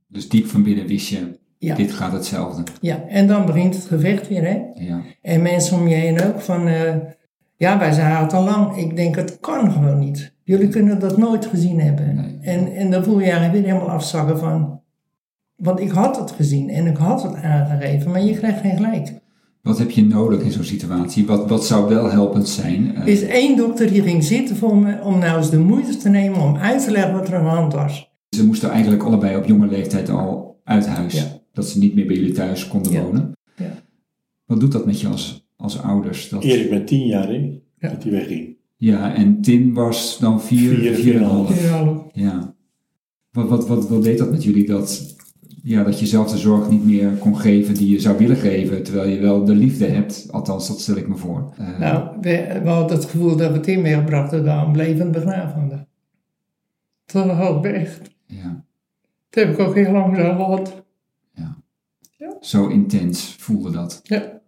Dus 0.08 0.28
diep 0.28 0.46
van 0.46 0.62
binnen 0.62 0.86
wist 0.86 1.08
je, 1.08 1.38
Ja. 1.58 1.74
dit 1.74 1.92
gaat 1.92 2.12
hetzelfde. 2.12 2.62
ja, 2.80 3.04
en 3.08 3.26
dan 3.26 3.46
begint 3.46 3.74
het 3.74 3.84
gevecht 3.84 4.28
weer, 4.28 4.42
hè. 4.44 4.60
Ja. 4.74 5.00
En 5.22 5.42
mensen 5.42 5.76
om 5.78 5.88
je 5.88 5.94
heen 5.94 6.22
ook 6.22 6.40
van, 6.40 6.66
eh, 6.68 6.94
ja, 7.56 7.78
wij 7.78 7.92
zijn 7.92 8.16
het 8.16 8.32
al 8.32 8.44
lang. 8.44 8.76
Ik 8.76 8.96
denk, 8.96 9.16
het 9.16 9.40
kan 9.40 9.72
gewoon 9.72 9.98
niet. 9.98 10.34
Jullie 10.42 10.68
kunnen 10.68 10.98
dat 10.98 11.16
nooit 11.16 11.46
gezien 11.46 11.80
hebben. 11.80 12.14
Nee. 12.14 12.38
En, 12.40 12.72
en 12.74 12.90
dan 12.90 13.04
voel 13.04 13.18
je 13.18 13.24
je 13.24 13.30
eigenlijk 13.30 13.64
weer 13.64 13.72
helemaal 13.74 13.94
afzakken 13.94 14.38
van, 14.38 14.80
want 15.56 15.80
ik 15.80 15.90
had 15.90 16.18
het 16.18 16.30
gezien 16.30 16.70
en 16.70 16.86
ik 16.86 16.96
had 16.96 17.22
het 17.22 17.34
aangegeven, 17.34 18.10
maar 18.10 18.22
je 18.22 18.38
krijgt 18.38 18.60
geen 18.60 18.76
gelijk. 18.76 19.20
Wat 19.62 19.78
heb 19.78 19.90
je 19.90 20.04
nodig 20.04 20.40
in 20.42 20.50
zo'n 20.52 20.64
situatie? 20.64 21.26
Wat, 21.26 21.48
wat 21.48 21.66
zou 21.66 21.88
wel 21.88 22.10
helpend 22.10 22.48
zijn? 22.48 22.94
Eh, 22.94 23.00
Er 23.00 23.08
is 23.08 23.22
één 23.22 23.56
dokter 23.56 23.90
die 23.92 24.02
ging 24.02 24.24
zitten 24.24 24.56
voor 24.56 24.76
me 24.76 25.00
om 25.02 25.18
nou 25.18 25.36
eens 25.38 25.50
de 25.50 25.58
moeite 25.58 25.96
te 25.96 26.08
nemen 26.08 26.40
om 26.40 26.56
uit 26.56 26.84
te 26.84 26.90
leggen 26.90 27.12
wat 27.12 27.28
er 27.28 27.34
aan 27.34 27.44
de 27.44 27.48
hand 27.50 27.72
was. 27.72 28.10
Ze 28.30 28.46
moesten 28.46 28.70
eigenlijk 28.70 29.02
allebei 29.02 29.36
op 29.36 29.44
jonge 29.44 29.66
leeftijd 29.66 30.08
al 30.10 30.60
uit 30.64 30.86
huis. 30.86 31.12
Ja. 31.14 31.40
Dat 31.52 31.68
ze 31.68 31.78
niet 31.78 31.94
meer 31.94 32.06
bij 32.06 32.16
jullie 32.16 32.32
thuis 32.32 32.68
konden 32.68 32.92
Ja. 32.92 33.02
wonen. 33.02 33.32
Ja. 33.56 33.82
Wat 34.46 34.60
doet 34.60 34.72
dat 34.72 34.86
met 34.86 35.00
je 35.00 35.08
als, 35.08 35.46
als 35.56 35.82
ouders? 35.82 36.28
Dat... 36.28 36.44
Erik 36.44 36.70
met 36.70 36.86
tien 36.86 37.06
jaar, 37.06 37.28
hè, 37.28 37.60
Ja. 37.78 37.88
dat 37.88 38.02
hij 38.02 38.12
wegging. 38.12 38.56
Ja, 38.76 39.14
en 39.14 39.40
Tim 39.40 39.74
was 39.74 40.18
dan 40.20 40.42
vier, 40.42 40.74
Vier, 40.74 40.94
vier, 40.94 41.14
en 41.16 41.22
een 41.22 41.28
half. 41.28 41.58
vier 41.58 41.70
Ja, 41.70 42.02
Ja. 42.12 42.54
Wat, 43.30 43.48
wat, 43.48 43.68
wat, 43.68 43.88
wat 43.88 44.02
deed 44.02 44.18
dat 44.18 44.30
met 44.30 44.44
jullie? 44.44 44.66
Dat, 44.66 45.16
ja, 45.62 45.82
dat 45.82 46.00
je 46.00 46.06
zelf 46.06 46.30
de 46.30 46.38
zorg 46.38 46.70
niet 46.70 46.84
meer 46.84 47.10
kon 47.10 47.36
geven 47.38 47.74
die 47.74 47.90
je 47.90 48.00
zou 48.00 48.18
willen 48.18 48.36
geven, 48.36 48.82
terwijl 48.82 49.08
je 49.08 49.20
wel 49.20 49.44
de 49.44 49.54
liefde 49.54 49.86
hebt. 49.86 50.28
Althans, 50.30 50.68
dat 50.68 50.80
stel 50.80 50.96
ik 50.96 51.08
me 51.08 51.16
voor. 51.16 51.52
Eh, 51.58 51.78
Nou, 51.78 52.20
we, 52.20 52.60
we 52.62 52.68
hadden 52.68 52.96
het 52.96 53.06
gevoel 53.06 53.36
dat 53.36 53.52
we 53.52 53.60
Tim 53.60 53.80
meegebracht 53.82 54.30
hadden, 54.30 54.76
levend 54.76 55.12
begraven. 55.12 55.88
Dat 57.04 57.26
had 57.30 57.64
ik 57.64 57.72
echt. 57.72 58.10
ja, 58.26 58.64
Dat 59.30 59.44
heb 59.44 59.52
ik 59.52 59.58
ook 59.58 59.74
heel 59.74 59.92
lang 59.92 60.16
zo 60.16 60.22
gehad. 60.22 60.84
zo 62.40 62.68
intens 62.68 63.36
voelde 63.38 63.70
dat. 63.70 64.00
Ja. 64.02 64.40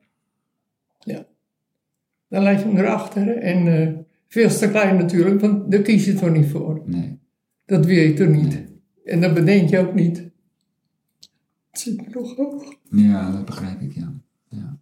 Ja. 0.98 1.26
Dan 2.28 2.42
leg 2.42 2.58
je 2.62 2.68
hem 2.68 2.76
erachter 2.76 3.36
en 3.36 3.80
eh, 3.80 3.88
veel 4.28 4.48
te 4.48 4.70
klein 4.70 4.96
natuurlijk, 4.96 5.40
want 5.40 5.70
daar 5.70 5.80
kies 5.80 6.04
je 6.04 6.14
toch 6.14 6.30
niet 6.30 6.50
voor. 6.50 6.82
Nee. 6.86 7.18
Dat 7.64 7.86
wil 7.86 7.96
je 7.96 8.12
toch 8.14 8.28
niet. 8.28 8.52
Nee. 8.52 8.66
En 9.04 9.20
dat 9.20 9.34
bedenk 9.34 9.68
je 9.70 9.78
ook 9.78 9.94
niet. 9.94 10.30
Het 11.74 11.82
zit 11.82 12.14
nog 12.14 12.36
hoog. 12.36 12.74
Ja, 12.90 13.30
dat 13.30 13.44
begrijp 13.44 13.80
ik, 13.80 13.92
ja. 13.92 14.12
ja. 14.48 14.78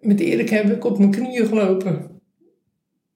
Met 0.00 0.20
Erik 0.20 0.48
heb 0.48 0.70
ik 0.70 0.84
op 0.84 0.98
mijn 0.98 1.10
knieën 1.10 1.46
gelopen. 1.46 2.20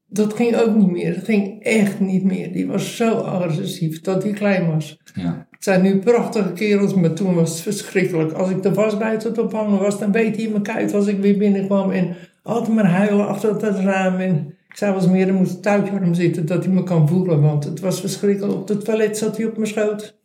Dat 0.07 0.35
ging 0.35 0.57
ook 0.57 0.75
niet 0.75 0.91
meer. 0.91 1.15
Dat 1.15 1.25
ging 1.25 1.63
echt 1.63 2.01
niet 2.01 2.25
meer. 2.25 2.53
Die 2.53 2.67
was 2.67 2.97
zo 2.97 3.15
agressief 3.15 4.01
dat 4.01 4.23
hij 4.23 4.33
klein 4.33 4.71
was. 4.71 5.01
ja. 5.15 5.47
Het 5.51 5.65
zijn 5.65 5.83
nu 5.83 5.99
prachtige 5.99 6.53
kerels, 6.53 6.95
maar 6.95 7.13
toen 7.13 7.35
was 7.35 7.51
het 7.51 7.61
verschrikkelijk. 7.61 8.33
Als 8.33 8.51
ik 8.51 8.63
de 8.63 8.73
was 8.73 8.99
buiten 8.99 9.45
ophangen 9.45 9.79
was, 9.79 9.99
dan 9.99 10.11
beet 10.11 10.37
hij 10.37 10.45
in 10.45 10.51
mijn 10.51 10.63
kuit 10.63 10.95
als 10.95 11.07
ik 11.07 11.19
weer 11.21 11.39
binnenkwam. 11.39 11.91
En 11.91 12.17
altijd 12.43 12.75
maar 12.75 12.91
huilen 12.91 13.29
achter 13.29 13.59
dat 13.59 13.79
raam. 13.79 14.19
En 14.21 14.55
ik 14.69 14.77
zou 14.77 14.93
wel 14.93 15.03
eens 15.03 15.11
meer, 15.11 15.29
er 15.29 15.87
voor 15.89 16.01
hem 16.01 16.15
zitten, 16.15 16.47
dat 16.47 16.65
hij 16.65 16.75
me 16.75 16.83
kan 16.83 17.09
voelen. 17.09 17.41
Want 17.41 17.65
het 17.65 17.81
was 17.81 18.01
verschrikkelijk. 18.01 18.59
Op 18.59 18.69
het 18.69 18.85
toilet 18.85 19.19
zat 19.19 19.37
hij 19.37 19.47
op 19.47 19.57
mijn 19.57 19.69
schoot. 19.69 20.17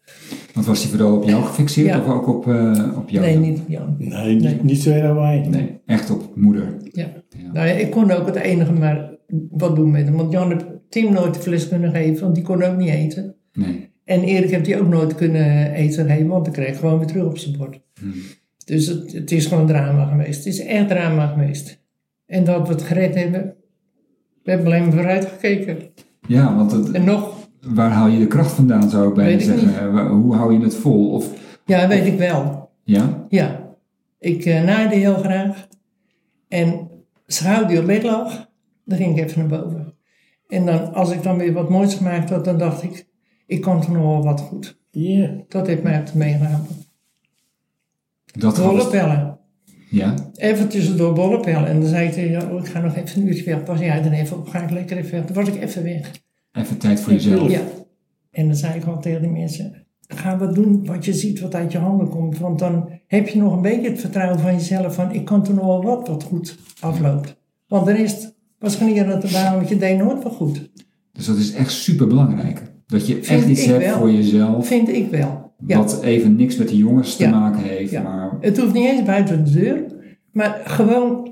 Want 0.54 0.66
was 0.66 0.82
hij 0.82 0.92
vooral 0.92 1.16
op 1.18 1.24
jou 1.24 1.44
gefixeerd 1.44 1.88
Ja. 1.88 2.00
of 2.00 2.08
ook 2.08 2.28
op, 2.28 2.48
eh, 2.48 2.94
op 2.98 3.10
jou? 3.10 3.26
Nee, 3.26 3.38
niet 3.38 3.60
op 3.60 3.70
Jan. 3.70 3.96
Nee, 3.98 4.34
niet, 4.34 4.44
Nee. 4.44 4.60
niet 4.62 4.82
zo 4.82 4.92
heel 4.92 5.16
wij. 5.16 5.48
Nee, 5.50 5.80
echt 5.86 6.10
op 6.10 6.36
moeder. 6.36 6.78
Ja. 6.92 7.08
Ja. 7.30 7.52
Nou 7.54 7.68
ja, 7.68 7.74
ik 7.74 7.92
kon 7.92 8.12
ook 8.12 8.26
het 8.26 8.36
enige 8.36 8.72
maar 8.74 9.10
wat 9.50 9.76
doen 9.76 9.92
met 9.92 10.06
hem. 10.06 10.16
Want 10.16 10.32
Jan 10.32 10.52
heeft 10.52 10.66
Tim 10.90 11.14
nooit 11.14 11.34
de 11.34 11.40
fles 11.40 11.68
kunnen 11.68 11.92
geven, 11.92 12.22
want 12.24 12.36
die 12.36 12.44
kon 12.44 12.64
ook 12.64 12.78
niet 12.78 12.90
eten. 12.90 13.36
Nee. 13.54 13.90
En 14.06 14.24
Erik 14.24 14.50
heeft 14.50 14.68
hij 14.68 14.80
ook 14.80 14.88
nooit 14.88 15.16
kunnen 15.16 15.72
eten 15.74 16.08
geven, 16.10 16.28
want 16.28 16.46
hij 16.46 16.56
kreeg 16.56 16.80
gewoon 16.80 16.98
weer 16.98 17.08
terug 17.08 17.26
op 17.26 17.38
zijn 17.38 17.58
bord. 17.58 17.80
Hmm. 18.00 18.14
Dus 18.66 18.88
het, 18.88 19.14
het 19.14 19.32
is 19.32 19.46
gewoon 19.46 19.68
drama 19.68 20.06
geweest. 20.06 20.44
Het 20.44 20.54
is 20.54 20.60
echt 20.66 20.88
drama 20.88 21.28
geweest. 21.28 21.80
En 22.26 22.44
dat 22.44 22.68
we 22.68 22.74
het 22.74 22.82
gered 22.84 23.16
hebben, 23.16 23.54
we 24.44 24.50
hebben 24.52 24.68
alleen 24.68 24.84
maar 24.84 24.92
vooruit 24.94 25.26
gekeken. 25.26 25.78
Ja, 26.28 26.56
want 26.56 26.72
het, 26.72 26.92
En 26.92 27.04
nog, 27.04 27.41
waar 27.62 27.92
haal 27.92 28.08
je 28.08 28.20
de 28.20 28.28
kracht 28.28 28.52
vandaan, 28.52 28.90
zou 28.90 29.08
ik 29.08 29.14
bijna 29.14 29.40
zeggen. 29.40 30.08
Hoe 30.08 30.36
hou 30.36 30.54
je 30.54 30.60
het 30.60 30.76
vol? 30.76 31.10
Of, 31.10 31.28
ja, 31.66 31.88
weet 31.88 32.06
ik 32.06 32.18
wel. 32.18 32.70
ja? 32.84 33.26
Ja, 33.30 33.76
ik 34.20 34.46
eh, 34.46 34.64
naaide 34.64 34.96
heel 34.96 35.16
graag. 35.16 35.68
En 36.48 36.90
schouw 37.28 37.66
die 37.66 37.80
op 37.80 37.86
bed 37.86 38.04
lag, 38.04 38.50
dan 38.86 38.98
ging 38.98 39.18
ik 39.18 39.26
even 39.26 39.40
naar 39.40 39.62
boven. 39.62 39.94
En 40.48 40.66
dan, 40.66 40.94
als 40.94 41.12
ik 41.12 41.24
dan 41.24 41.38
weer 41.38 41.54
wat 41.54 41.70
moois 41.70 41.94
gemaakt 41.94 42.30
had, 42.30 42.46
dan 42.46 42.58
dacht 42.58 42.84
ik, 42.84 43.08
ik 43.46 43.62
kan 43.62 43.82
toch 43.82 43.92
nog 43.92 44.02
wel 44.04 44.24
wat 44.24 44.42
goed. 44.42 44.80
Ja. 44.90 45.30
Dat 45.48 45.68
heeft 45.68 45.84
mij 45.84 45.98
altijd 45.98 46.16
meegeholpen. 46.16 46.76
Dat 48.26 48.56
Bollepellen. 48.56 49.38
Ja? 49.90 50.14
Even 50.36 50.70
tussendoor 50.70 51.14
bollepellen. 51.14 51.68
En 51.68 51.80
dan 51.80 51.90
zei 51.90 52.08
ik 52.08 52.14
tegen 52.14 52.32
jou, 52.32 52.52
oh, 52.52 52.60
ik 52.60 52.68
ga 52.68 52.80
nog 52.80 52.96
even 52.96 53.22
een 53.22 53.28
uurtje 53.28 53.44
weg. 53.44 53.64
Pas 53.64 53.80
jij 53.80 54.02
dan 54.02 54.12
even 54.12 54.38
op, 54.38 54.48
ga 54.48 54.62
ik 54.62 54.70
lekker 54.70 54.98
even 54.98 55.12
weg. 55.12 55.26
Dan 55.26 55.36
was 55.36 55.48
ik 55.48 55.62
even 55.62 55.84
weg. 55.84 56.12
Even 56.54 56.78
tijd 56.78 57.00
voor 57.00 57.14
jezelf. 57.14 57.52
Ja. 57.52 57.62
En 58.32 58.46
dan 58.46 58.56
zei 58.56 58.74
ik 58.80 58.86
al 58.86 59.00
tegen 59.00 59.22
die 59.22 59.32
mensen, 59.32 59.86
ga 60.08 60.38
wat 60.38 60.56
doen 60.56 60.86
wat 60.86 61.06
je 61.06 61.14
ziet 61.14 61.40
wat 61.40 61.56
uit 61.56 61.72
je 61.72 61.78
handen 61.78 62.10
komt. 62.10 62.38
Want 62.38 62.60
dan 62.60 62.90
heb 63.08 63.28
je 63.28 63.40
nog 63.40 63.54
een 63.56 63.62
beetje 63.62 63.90
het 63.90 64.00
vertrouwen 64.00 64.40
van 64.40 64.54
jezelf 64.54 64.96
van, 64.96 65.12
ik 65.12 65.26
kan 65.26 65.44
toch 65.44 65.56
nog 65.56 65.66
wel 65.66 65.84
wat 65.84 66.08
wat 66.08 66.24
goed 66.24 66.58
afloopt. 66.80 67.36
Want 67.68 67.86
de 67.86 67.92
rest 67.94 68.36
was 68.60 68.80
hier 68.80 69.14
aan 69.14 69.20
te 69.20 69.30
baan, 69.34 69.56
want 69.56 69.70
je 69.70 69.78
deed 69.78 69.98
nooit 69.98 70.24
wel 70.24 70.32
goed. 70.32 70.70
Dus 71.14 71.26
dat 71.26 71.38
is 71.38 71.54
echt 71.54 71.72
super 71.72 72.08
belangrijk. 72.08 72.62
Dat 72.86 73.08
je 73.08 73.14
Vind 73.14 73.28
echt 73.28 73.48
iets 73.48 73.66
hebt 73.66 73.84
wel. 73.86 73.98
voor 73.98 74.12
jezelf. 74.12 74.68
Vind 74.68 74.90
ik 74.90 75.10
wel. 75.10 75.52
Ja. 75.68 75.78
Wat 75.78 76.02
even 76.04 76.36
niks 76.36 76.58
met 76.58 76.68
de 76.70 76.78
jongens 76.78 77.16
te 77.16 77.24
Ja. 77.24 77.30
maken 77.40 77.62
heeft. 77.64 77.92
Ja. 77.92 78.02
Maar 78.02 78.38
Het 78.40 78.58
hoeft 78.58 78.74
niet 78.74 78.86
eens 78.86 79.04
buiten 79.04 79.44
de 79.46 79.52
deur, 79.52 79.86
maar 80.32 80.62
gewoon 80.66 81.31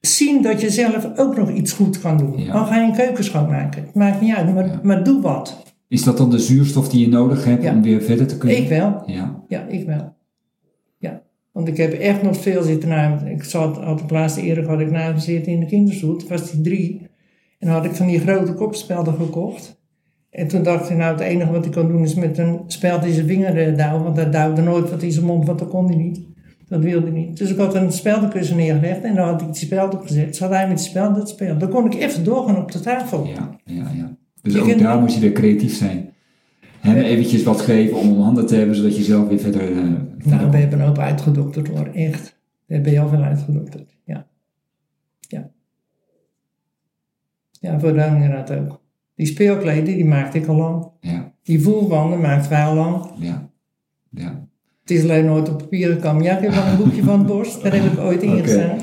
zien 0.00 0.42
dat 0.42 0.60
je 0.60 0.70
zelf 0.70 1.08
ook 1.16 1.36
nog 1.36 1.50
iets 1.50 1.72
goed 1.72 2.00
kan 2.00 2.16
doen. 2.16 2.38
Ja. 2.38 2.52
Al 2.52 2.64
ga 2.66 2.76
je 2.80 2.86
een 2.86 2.96
keuken 2.96 3.24
schoonmaken, 3.24 3.82
het 3.82 3.94
maakt 3.94 4.20
niet 4.20 4.34
uit, 4.34 4.54
maar, 4.54 4.66
Ja. 4.66 4.80
maar 4.82 5.04
doe 5.04 5.20
wat. 5.22 5.62
is 5.88 6.02
dat 6.04 6.16
dan 6.16 6.30
de 6.30 6.38
zuurstof 6.38 6.88
die 6.88 7.00
je 7.00 7.08
nodig 7.08 7.44
hebt 7.44 7.62
Ja. 7.62 7.74
om 7.74 7.82
weer 7.82 8.02
verder 8.02 8.26
te 8.26 8.38
kunnen? 8.38 8.58
Ik 8.58 8.68
wel. 8.68 9.02
Ja. 9.06 9.42
Ja, 9.48 9.66
ik 9.66 9.86
wel. 9.86 10.16
Ja, 10.98 11.22
want 11.52 11.68
ik 11.68 11.76
heb 11.76 11.92
echt 11.92 12.22
nog 12.22 12.36
veel 12.36 12.62
zitten 12.62 12.88
na. 12.88 13.22
Ik 13.24 13.44
zat, 13.44 13.76
had 13.76 14.02
op 14.02 14.10
laatste 14.10 14.42
Erik 14.42 14.66
had 14.66 14.80
ik 14.80 14.90
na 14.90 15.00
hem 15.00 15.18
zitten 15.18 15.52
in 15.52 15.60
de 15.60 15.66
kinderstoel. 15.66 16.16
Toen 16.16 16.28
was 16.28 16.52
hij 16.52 16.62
drie. 16.62 17.00
En 17.58 17.66
dan 17.66 17.76
had 17.76 17.84
ik 17.84 17.92
van 17.94 18.06
die 18.06 18.20
grote 18.20 18.52
kopspelden 18.52 19.14
gekocht. 19.14 19.76
En 20.30 20.48
toen 20.48 20.62
dacht 20.62 20.90
ik, 20.90 20.96
nou 20.96 21.12
het 21.12 21.20
enige 21.20 21.52
wat 21.52 21.64
ik 21.66 21.72
kan 21.72 21.88
doen 21.88 22.02
is 22.02 22.14
met 22.14 22.38
een 22.38 22.60
speld 22.66 23.04
in 23.04 23.12
zijn 23.12 23.26
vinger 23.26 23.58
eh, 23.68 23.76
douwen. 23.76 24.02
Want 24.02 24.16
dat 24.16 24.32
duwde 24.32 24.62
nooit 24.62 24.90
wat 24.90 25.02
in 25.02 25.12
zijn 25.12 25.24
mond, 25.26 25.46
want 25.46 25.58
dat 25.58 25.68
kon 25.68 25.86
hij 25.86 25.96
niet. 25.96 26.20
Dat 26.68 26.82
wilde 26.82 27.06
hij 27.10 27.16
niet. 27.20 27.36
Dus 27.38 27.50
ik 27.50 27.56
had 27.56 27.74
een 27.74 27.92
speldenkussen 27.92 28.56
neergelegd 28.56 29.02
en 29.02 29.14
dan 29.14 29.28
had 29.28 29.40
ik 29.40 29.46
die 29.46 29.56
speld 29.56 29.94
opgezet. 29.94 30.36
Zat 30.36 30.50
hij 30.50 30.68
met 30.68 30.76
die 30.78 30.86
speld 30.86 31.14
dat 31.14 31.28
spelen. 31.28 31.58
Dan 31.58 31.68
kon 31.68 31.86
ik 31.86 31.94
even 31.94 32.24
doorgaan 32.24 32.56
op 32.56 32.72
de 32.72 32.80
tafel. 32.80 33.26
Ja, 33.26 33.50
ja, 33.64 33.90
ja. 33.96 34.16
Dus 34.42 34.52
Je 34.52 34.60
ook 34.60 34.66
kunt- 34.68 34.80
daar 34.80 34.98
moet 35.00 35.14
je 35.14 35.20
weer 35.20 35.32
creatief 35.32 35.74
zijn. 35.76 36.10
Hem 36.80 36.96
Ja. 36.96 37.02
eventjes 37.02 37.42
wat 37.42 37.60
geven 37.60 37.96
om 37.98 38.10
om 38.12 38.20
handen 38.20 38.46
te 38.46 38.54
hebben, 38.56 38.76
zodat 38.76 38.96
je 38.96 39.02
zelf 39.02 39.28
weer 39.28 39.38
verder... 39.38 39.60
verder 39.60 40.06
Nou, 40.24 40.50
we 40.50 40.56
hebben 40.56 40.80
ook 40.80 40.98
uitgedokterd 40.98 41.68
hoor, 41.68 41.86
echt. 41.86 42.36
We 42.66 42.74
hebben 42.74 42.92
heel 42.92 43.08
veel 43.08 43.22
uitgedokterd, 43.22 43.96
ja. 44.04 44.26
Ja. 45.20 45.50
Ja, 47.60 47.78
voor 47.80 47.92
de 47.92 48.02
Honingraad 48.02 48.50
ook. 48.50 48.80
Die 49.14 49.26
speelkleden, 49.26 49.84
die 49.84 50.04
maakte 50.04 50.38
ik 50.38 50.46
al 50.46 50.56
lang. 50.56 50.86
Ja, 51.00 51.32
Die 51.42 51.60
voelbanden 51.62 52.20
maakten 52.20 52.50
wij 52.50 52.64
al 52.64 52.74
lang. 52.74 53.04
ja, 53.18 53.48
ja. 54.10 54.47
Het 54.88 54.96
is 54.96 55.02
alleen 55.02 55.24
nooit 55.24 55.48
op 55.48 55.58
papier 55.58 55.88
gekomen. 55.92 56.22
Ja, 56.22 56.36
ik 56.36 56.42
heb 56.42 56.54
wel 56.54 56.62
een 56.66 56.76
boekje 56.76 57.02
van 57.02 57.18
het 57.18 57.26
borst. 57.26 57.62
Daar 57.62 57.72
heb 57.72 57.84
ik 57.92 57.98
ooit 58.00 58.22
in 58.22 58.42
gestaan. 58.42 58.78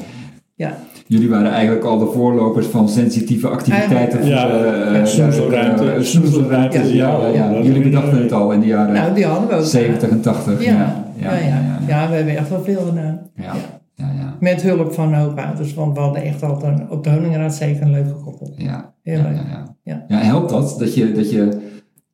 Ja, 0.55 0.77
Jullie 1.07 1.29
waren 1.29 1.51
eigenlijk 1.51 1.85
al 1.85 1.97
de 1.99 2.05
voorlopers 2.05 2.65
van 2.67 2.89
sensitieve 2.89 3.47
activiteiten. 3.47 4.19
Voor, 4.19 4.27
ja. 4.29 4.49
eh, 4.49 4.93
Ja, 4.93 4.99
eh, 4.99 5.05
snoezelruimte, 5.05 5.91
eh, 5.91 6.01
snoezelruimte, 6.01 6.77
ja, 6.77 7.17
ja, 7.17 7.27
ja, 7.27 7.33
ja. 7.33 7.53
dat 7.53 7.65
Jullie 7.65 7.81
bedachten 7.83 8.21
het 8.21 8.31
al 8.31 8.51
in 8.51 8.59
de 8.59 8.65
jaren 8.65 8.93
nou 8.93 9.13
die 9.13 9.25
hadden 9.25 9.49
we 9.49 9.55
ook. 9.55 9.63
70 9.63 10.09
en 10.09 10.21
80. 10.21 10.63
Ja, 10.65 10.71
ja, 11.15 11.33
ja, 11.33 11.37
ja. 11.39 11.79
Ja, 11.87 12.09
we 12.09 12.15
hebben 12.15 12.37
echt 12.37 12.49
wel 12.49 12.63
veel 12.63 12.81
gedaan. 12.89 13.19
ja, 13.35 13.43
Ja. 13.43 13.53
ja, 13.95 14.11
ja. 14.19 14.35
Met 14.39 14.61
hulp 14.61 14.93
van 14.93 15.13
hoop 15.13 15.37
ouders. 15.39 15.73
Want 15.73 15.93
we 15.93 15.99
hadden 15.99 16.23
echt 16.23 16.43
altijd 16.43 16.79
een- 16.79 16.89
op 16.89 17.03
de 17.03 17.09
Honingraad 17.09 17.55
zeker 17.55 17.81
een 17.81 17.91
leuke 17.91 18.13
koppel. 18.23 18.53
Ja, 18.57 18.93
Heel 19.03 19.17
ja, 19.17 19.23
leuk. 19.23 19.35
ja, 19.35 19.43
ja. 19.49 19.75
Ja. 19.83 20.05
Ja, 20.07 20.17
helpt 20.25 20.49
dat? 20.49 20.75
Dat 20.79 20.93
je, 20.95 21.11
dat 21.11 21.31
je, 21.31 21.49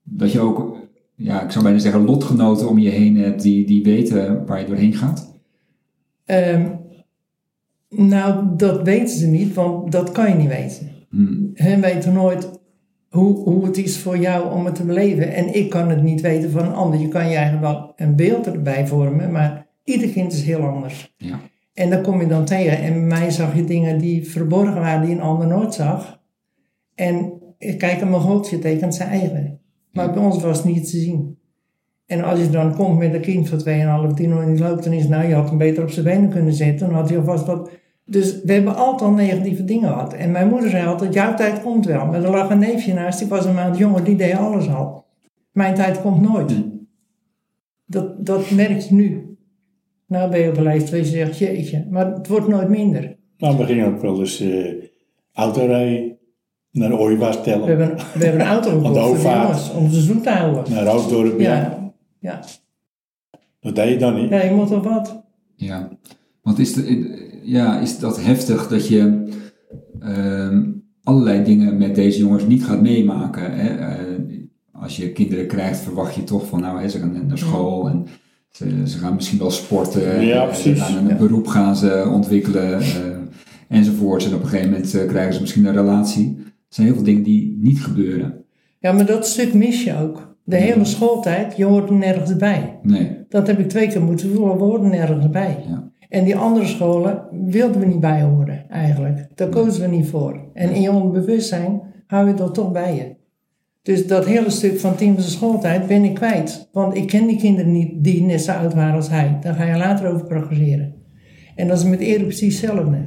dat 0.03 0.31
je 0.31 0.39
ook, 0.39 0.75
ja, 1.23 1.43
ik 1.43 1.51
zou 1.51 1.63
bijna 1.63 1.79
zeggen, 1.79 2.05
lotgenoten 2.05 2.69
om 2.69 2.79
je 2.79 2.89
heen 2.89 3.17
hebt 3.17 3.41
die, 3.41 3.65
die 3.65 3.83
weten 3.83 4.45
waar 4.45 4.59
je 4.59 4.65
doorheen 4.65 4.93
gaat? 4.93 5.39
Ehm, 6.25 6.69
nou, 7.89 8.55
dat 8.57 8.81
weten 8.81 9.17
ze 9.17 9.27
niet, 9.27 9.53
want 9.53 9.91
dat 9.91 10.11
kan 10.11 10.29
je 10.29 10.35
niet 10.35 10.47
weten. 10.47 10.89
Hmm. 11.09 11.51
Hen 11.53 11.81
weten 11.81 12.13
nooit 12.13 12.59
hoe, 13.09 13.37
hoe 13.37 13.65
het 13.65 13.77
is 13.77 13.97
voor 13.97 14.17
jou 14.17 14.53
om 14.53 14.65
het 14.65 14.75
te 14.75 14.85
beleven. 14.85 15.33
En 15.33 15.55
ik 15.55 15.69
kan 15.69 15.89
het 15.89 16.03
niet 16.03 16.21
weten 16.21 16.51
van 16.51 16.65
een 16.65 16.73
ander. 16.73 16.99
Je 16.99 17.07
kan 17.07 17.29
je 17.29 17.35
eigenlijk 17.35 17.73
wel 17.73 17.93
een 17.95 18.15
beeld 18.15 18.47
erbij 18.47 18.87
vormen, 18.87 19.31
maar 19.31 19.67
ieder 19.83 20.09
kind 20.09 20.33
is 20.33 20.41
heel 20.41 20.61
anders. 20.61 21.13
Ja. 21.17 21.39
En 21.73 21.89
daar 21.89 22.01
kom 22.01 22.21
je 22.21 22.27
dan 22.27 22.45
tegen. 22.45 22.77
En 22.77 22.93
bij 22.93 23.19
mij 23.19 23.29
zag 23.29 23.55
je 23.55 23.63
dingen 23.63 23.97
die 23.97 24.29
verborgen 24.29 24.81
waren, 24.81 25.05
die 25.05 25.15
een 25.15 25.21
ander 25.21 25.47
nooit 25.47 25.73
zag. 25.73 26.19
En 26.95 27.33
ik 27.57 27.77
kijk, 27.77 28.01
een 28.01 28.09
mogoltje 28.09 28.59
tekent 28.59 28.95
zijn 28.95 29.09
eigen. 29.09 29.60
Maar 29.91 30.13
bij 30.13 30.23
ons 30.23 30.41
was 30.41 30.57
het 30.57 30.65
niet 30.65 30.89
te 30.89 30.97
zien. 30.97 31.37
En 32.05 32.23
als 32.23 32.39
je 32.39 32.49
dan 32.49 32.75
komt 32.75 32.97
met 32.97 33.13
een 33.13 33.21
kind 33.21 33.49
van 33.49 33.59
2,5, 34.09 34.13
die 34.13 34.27
nog 34.27 34.45
niet 34.45 34.59
loopt, 34.59 34.83
dan 34.83 34.93
is 34.93 35.07
nou, 35.07 35.27
je 35.27 35.33
had 35.33 35.49
hem 35.49 35.57
beter 35.57 35.83
op 35.83 35.89
zijn 35.89 36.05
benen 36.05 36.29
kunnen 36.29 36.53
zetten. 36.53 36.87
Dan 36.87 36.95
had 36.95 37.09
hij 37.09 37.17
alvast 37.17 37.45
wat... 37.45 37.69
Dus 38.05 38.41
we 38.43 38.53
hebben 38.53 38.75
altijd 38.75 39.09
al 39.09 39.15
negatieve 39.15 39.63
dingen 39.63 39.89
gehad. 39.89 40.13
En 40.13 40.31
mijn 40.31 40.47
moeder 40.47 40.69
zei 40.69 40.87
altijd, 40.87 41.13
jouw 41.13 41.35
tijd 41.35 41.61
komt 41.61 41.85
wel. 41.85 42.05
Maar 42.05 42.23
er 42.23 42.29
lag 42.29 42.49
een 42.49 42.59
neefje 42.59 42.93
naast, 42.93 43.19
die 43.19 43.27
was 43.27 43.45
een 43.45 43.53
maand 43.53 43.77
jonger, 43.77 44.03
die 44.03 44.15
deed 44.15 44.33
alles 44.33 44.69
al. 44.69 45.05
Mijn 45.51 45.75
tijd 45.75 46.01
komt 46.01 46.21
nooit. 46.21 46.53
Dat, 47.85 48.25
dat 48.25 48.51
merk 48.51 48.79
je 48.79 48.93
nu. 48.95 49.37
Nou 50.07 50.29
ben 50.31 50.39
je 50.39 50.49
op 50.49 50.57
een 50.57 50.63
leeftijd 50.63 51.09
je 51.09 51.11
zegt, 51.11 51.37
jeetje, 51.37 51.87
maar 51.89 52.13
het 52.13 52.27
wordt 52.27 52.47
nooit 52.47 52.69
minder. 52.69 53.17
Maar 53.37 53.57
we 53.57 53.65
gingen 53.65 53.87
ook 53.87 54.01
wel 54.01 54.19
eens 54.19 54.39
eh 54.39 54.89
autorijden, 55.33 56.17
naar 56.71 56.99
Ooiwaar 56.99 57.31
We 57.31 57.41
tellen, 57.41 57.67
hebben, 57.67 57.95
we 58.13 58.23
hebben 58.25 58.41
een 58.41 58.47
auto 58.47 58.69
de 58.81 58.85
gekocht 58.85 59.21
voor 59.21 59.31
de 59.31 59.37
jongens, 59.37 59.71
om 59.71 59.89
ze 59.89 60.01
zoet 60.01 60.23
te 60.23 60.29
houden. 60.29 60.73
naar 60.73 60.83
Roosdorp. 60.85 61.39
Ja. 61.39 61.53
Ja, 61.53 61.91
ja. 62.19 62.39
Dat 63.59 63.75
deed 63.75 63.89
je 63.89 63.97
dan 63.97 64.15
niet. 64.15 64.29
ja, 64.29 64.41
je 64.43 64.51
moet 64.55 64.69
wel 64.69 64.81
wat. 64.83 65.23
Ja, 65.55 65.89
want 66.41 66.59
is, 66.59 66.73
de, 66.73 67.39
ja, 67.43 67.79
is 67.79 67.99
dat 67.99 68.23
heftig 68.23 68.67
dat 68.67 68.87
je 68.87 69.29
ehm, 69.99 70.63
allerlei 71.03 71.43
dingen 71.43 71.77
met 71.77 71.95
deze 71.95 72.19
jongens 72.19 72.45
niet 72.47 72.65
gaat 72.65 72.81
meemaken? 72.81 73.53
Hè? 73.55 73.77
Eh, 73.77 74.03
als 74.71 74.97
je 74.97 75.11
kinderen 75.11 75.47
krijgt, 75.47 75.79
verwacht 75.79 76.15
je 76.15 76.23
toch 76.23 76.47
van, 76.47 76.59
nou, 76.61 76.81
hè, 76.81 76.89
ze 76.89 76.99
gaan 76.99 77.11
net 77.11 77.27
naar 77.27 77.37
school 77.37 77.89
en 77.89 78.05
ze, 78.51 78.81
ze 78.87 78.97
gaan 78.97 79.15
misschien 79.15 79.39
wel 79.39 79.51
sporten. 79.51 80.21
Ja, 80.25 80.41
eh, 80.41 80.47
precies. 80.47 80.77
Ze 80.77 80.83
gaan 80.83 80.97
een 80.97 81.07
Ja. 81.07 81.15
beroep 81.15 81.47
gaan 81.47 81.75
ze 81.75 82.09
ontwikkelen 82.13 82.79
eh, 82.79 82.85
enzovoorts. 83.67 84.25
En 84.25 84.33
op 84.35 84.41
een 84.41 84.47
gegeven 84.47 84.71
moment 84.71 85.05
krijgen 85.07 85.33
ze 85.33 85.41
misschien 85.41 85.65
een 85.65 85.73
relatie. 85.73 86.37
Er 86.71 86.77
zijn 86.77 86.87
heel 86.87 86.95
veel 86.95 87.05
dingen 87.05 87.23
die 87.23 87.57
niet 87.61 87.83
gebeuren. 87.83 88.43
Ja, 88.79 88.91
maar 88.91 89.05
dat 89.05 89.27
stuk 89.27 89.53
mis 89.53 89.83
je 89.83 89.97
ook. 89.97 90.35
De 90.43 90.55
hele 90.55 90.85
schooltijd, 90.85 91.57
je 91.57 91.65
hoort 91.65 91.89
er 91.89 91.95
nergens 91.95 92.35
bij. 92.35 92.79
Nee, 92.83 93.17
Dat 93.29 93.47
heb 93.47 93.59
ik 93.59 93.69
twee 93.69 93.87
keer 93.87 94.01
moeten 94.01 94.33
voelen, 94.33 94.57
we 94.57 94.63
hoorden 94.63 94.89
nergens 94.89 95.29
bij. 95.29 95.57
ja. 95.67 95.89
En 96.09 96.23
die 96.23 96.35
andere 96.35 96.65
scholen 96.65 97.23
wilden 97.45 97.79
we 97.79 97.85
niet 97.85 97.99
bij 97.99 98.21
horen, 98.21 98.69
eigenlijk. 98.69 99.27
Daar 99.35 99.49
kozen 99.49 99.81
we 99.81 99.95
niet 99.95 100.07
voor. 100.07 100.49
En 100.53 100.69
in 100.73 100.81
je 100.81 100.91
onbewustzijn 100.91 101.81
hou 102.07 102.27
je 102.27 102.33
dat 102.33 102.53
toch 102.53 102.71
bij 102.71 102.95
je. 102.95 103.15
Dus 103.81 104.07
dat 104.07 104.25
hele 104.25 104.49
stuk 104.49 104.79
van 104.79 104.95
Tim's 104.95 105.31
schooltijd 105.31 105.87
ben 105.87 106.03
ik 106.03 106.13
kwijt. 106.13 106.69
Want 106.71 106.95
ik 106.95 107.07
ken 107.07 107.27
die 107.27 107.37
kinderen 107.37 107.71
niet 107.71 108.03
die 108.03 108.23
net 108.23 108.41
zo 108.41 108.51
oud 108.51 108.73
waren 108.73 108.95
als 108.95 109.09
hij. 109.09 109.37
Daar 109.41 109.53
ga 109.53 109.63
je 109.63 109.77
later 109.77 110.07
over 110.13 110.25
progresseren. 110.27 110.93
En 111.55 111.67
dat 111.67 111.77
is 111.77 111.83
met 111.83 111.99
Erik 111.99 112.23
precies 112.27 112.61
hetzelfde. 112.61 112.97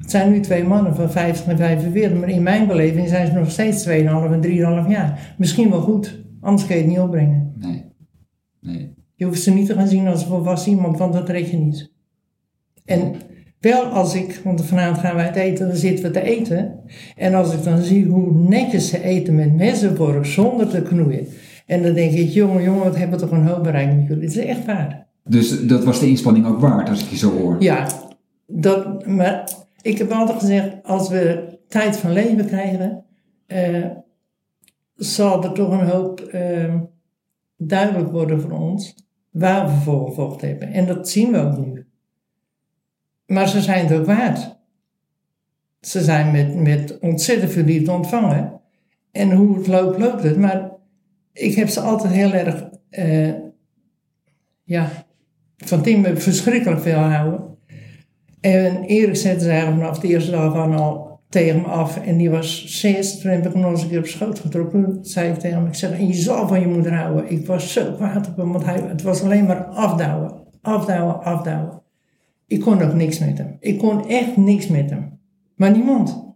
Het 0.00 0.10
zijn 0.10 0.30
nu 0.30 0.40
twee 0.40 0.64
mannen 0.64 0.94
van 0.94 1.10
50 1.10 1.46
en 1.46 1.56
45, 1.56 2.18
maar 2.18 2.28
in 2.28 2.42
mijn 2.42 2.66
beleving 2.66 3.08
zijn 3.08 3.26
ze 3.26 3.32
nog 3.32 3.50
steeds 3.50 3.88
2,5 3.88 3.92
en 3.92 4.84
3,5 4.84 4.90
jaar. 4.90 5.34
Misschien 5.38 5.70
wel 5.70 5.80
goed, 5.80 6.24
anders 6.40 6.66
kun 6.66 6.76
je 6.76 6.82
het 6.82 6.90
niet 6.90 7.00
opbrengen. 7.00 7.52
Nee, 7.58 7.84
nee. 8.60 8.94
Je 9.14 9.24
hoeft 9.24 9.42
ze 9.42 9.50
niet 9.50 9.66
te 9.66 9.74
gaan 9.74 9.88
zien 9.88 10.06
als 10.06 10.24
volwassen 10.24 10.72
iemand, 10.72 10.98
want 10.98 11.12
dat 11.12 11.28
red 11.28 11.50
je 11.50 11.56
niet. 11.56 11.92
En 12.84 13.14
wel 13.60 13.84
als 13.84 14.14
ik, 14.14 14.40
want 14.44 14.64
vanavond 14.64 14.98
gaan 14.98 15.14
wij 15.14 15.24
het 15.24 15.36
eten, 15.36 15.66
dan 15.66 15.76
zitten 15.76 16.04
we 16.04 16.10
te 16.10 16.22
eten. 16.22 16.80
En 17.16 17.34
als 17.34 17.54
ik 17.54 17.64
dan 17.64 17.82
zie 17.82 18.06
hoe 18.06 18.32
netjes 18.32 18.88
ze 18.88 19.02
eten 19.02 19.34
met 19.34 19.56
messenvork 19.56 20.26
zonder 20.26 20.68
te 20.68 20.82
knoeien. 20.82 21.26
En 21.66 21.82
dan 21.82 21.94
denk 21.94 22.12
ik, 22.12 22.28
jongen, 22.28 22.62
jongen, 22.62 22.84
wat 22.84 22.96
hebben 22.96 23.18
we 23.18 23.26
toch 23.26 23.38
een 23.38 23.46
hoop 23.46 23.62
bereikt 23.62 23.96
met 23.96 24.06
jullie. 24.06 24.24
Het 24.24 24.36
is 24.36 24.44
echt 24.44 24.66
waar. 24.66 25.06
Dus 25.24 25.66
dat 25.66 25.84
was 25.84 26.00
de 26.00 26.08
inspanning 26.08 26.46
ook 26.46 26.60
waard, 26.60 26.88
als 26.88 27.02
ik 27.02 27.08
je 27.08 27.16
zo 27.16 27.38
hoor. 27.38 27.56
Ja, 27.58 27.88
dat, 28.46 29.06
maar 29.06 29.50
ik 29.82 29.98
heb 29.98 30.10
altijd 30.10 30.38
gezegd, 30.38 30.82
als 30.82 31.08
we 31.08 31.58
tijd 31.68 31.96
van 31.96 32.12
leven 32.12 32.46
krijgen, 32.46 33.04
eh, 33.46 33.86
zal 34.94 35.44
er 35.44 35.52
toch 35.52 35.70
een 35.70 35.88
hoop 35.88 36.20
eh, 36.20 36.74
duidelijk 37.56 38.10
worden 38.10 38.40
voor 38.40 38.52
ons 38.52 38.94
waar 39.30 39.66
we 39.66 39.72
voor 39.72 40.06
gevochten 40.06 40.48
hebben. 40.48 40.72
En 40.72 40.86
dat 40.86 41.08
zien 41.08 41.32
we 41.32 41.38
ook 41.38 41.66
nu. 41.66 41.86
Maar 43.26 43.48
ze 43.48 43.60
zijn 43.60 43.86
het 43.86 43.98
ook 43.98 44.06
waard. 44.06 44.58
Ze 45.80 46.00
zijn 46.00 46.30
met, 46.32 46.54
met 46.54 46.98
ontzettend 46.98 47.52
veel 47.52 47.64
liefde 47.64 47.92
ontvangen. 47.92 48.60
En 49.12 49.32
hoe 49.32 49.56
het 49.56 49.66
loopt, 49.66 49.98
loopt 49.98 50.22
het. 50.22 50.38
Maar 50.38 50.70
ik 51.32 51.54
heb 51.54 51.68
ze 51.68 51.80
altijd 51.80 52.12
heel 52.12 52.32
erg, 52.32 52.68
eh, 52.90 53.34
ja, 54.64 54.90
van 55.56 55.82
Tim 55.82 56.16
verschrikkelijk 56.16 56.80
veel 56.80 56.98
houden. 56.98 57.49
En 58.40 58.82
Erik 58.82 59.16
zette 59.16 59.44
ze 59.44 59.50
eigenlijk 59.50 59.80
vanaf 59.80 59.98
de 59.98 60.08
eerste 60.08 60.30
dag 60.30 60.54
al 60.54 61.20
tegen 61.28 61.60
me 61.60 61.66
af. 61.66 61.96
En 61.96 62.16
die 62.16 62.30
was 62.30 62.80
zes. 62.80 63.20
Toen 63.20 63.30
heb 63.30 63.46
ik 63.46 63.52
hem 63.52 63.62
nog 63.62 63.70
eens 63.70 63.82
een 63.82 63.88
keer 63.88 63.98
op 63.98 64.06
schoot 64.06 64.38
getrokken. 64.38 64.98
Zei 65.02 65.32
ik 65.32 65.38
tegen 65.38 65.56
hem, 65.56 65.66
ik 65.66 65.74
zeg, 65.74 65.98
je 65.98 66.12
zal 66.12 66.48
van 66.48 66.60
je 66.60 66.66
moeder 66.66 66.94
houden. 66.94 67.30
Ik 67.30 67.46
was 67.46 67.72
zo 67.72 67.92
kwaad 67.92 68.28
op 68.28 68.36
hem, 68.36 68.52
want 68.52 68.64
hij, 68.64 68.80
het 68.80 69.02
was 69.02 69.22
alleen 69.22 69.46
maar 69.46 69.64
afdouwen. 69.64 70.32
Afdouwen, 70.62 71.22
afdouwen. 71.22 71.82
Ik 72.46 72.60
kon 72.60 72.82
ook 72.82 72.94
niks 72.94 73.18
met 73.18 73.38
hem. 73.38 73.56
Ik 73.60 73.78
kon 73.78 74.08
echt 74.08 74.36
niks 74.36 74.66
met 74.66 74.90
hem. 74.90 75.18
Maar 75.54 75.70
niemand. 75.70 76.28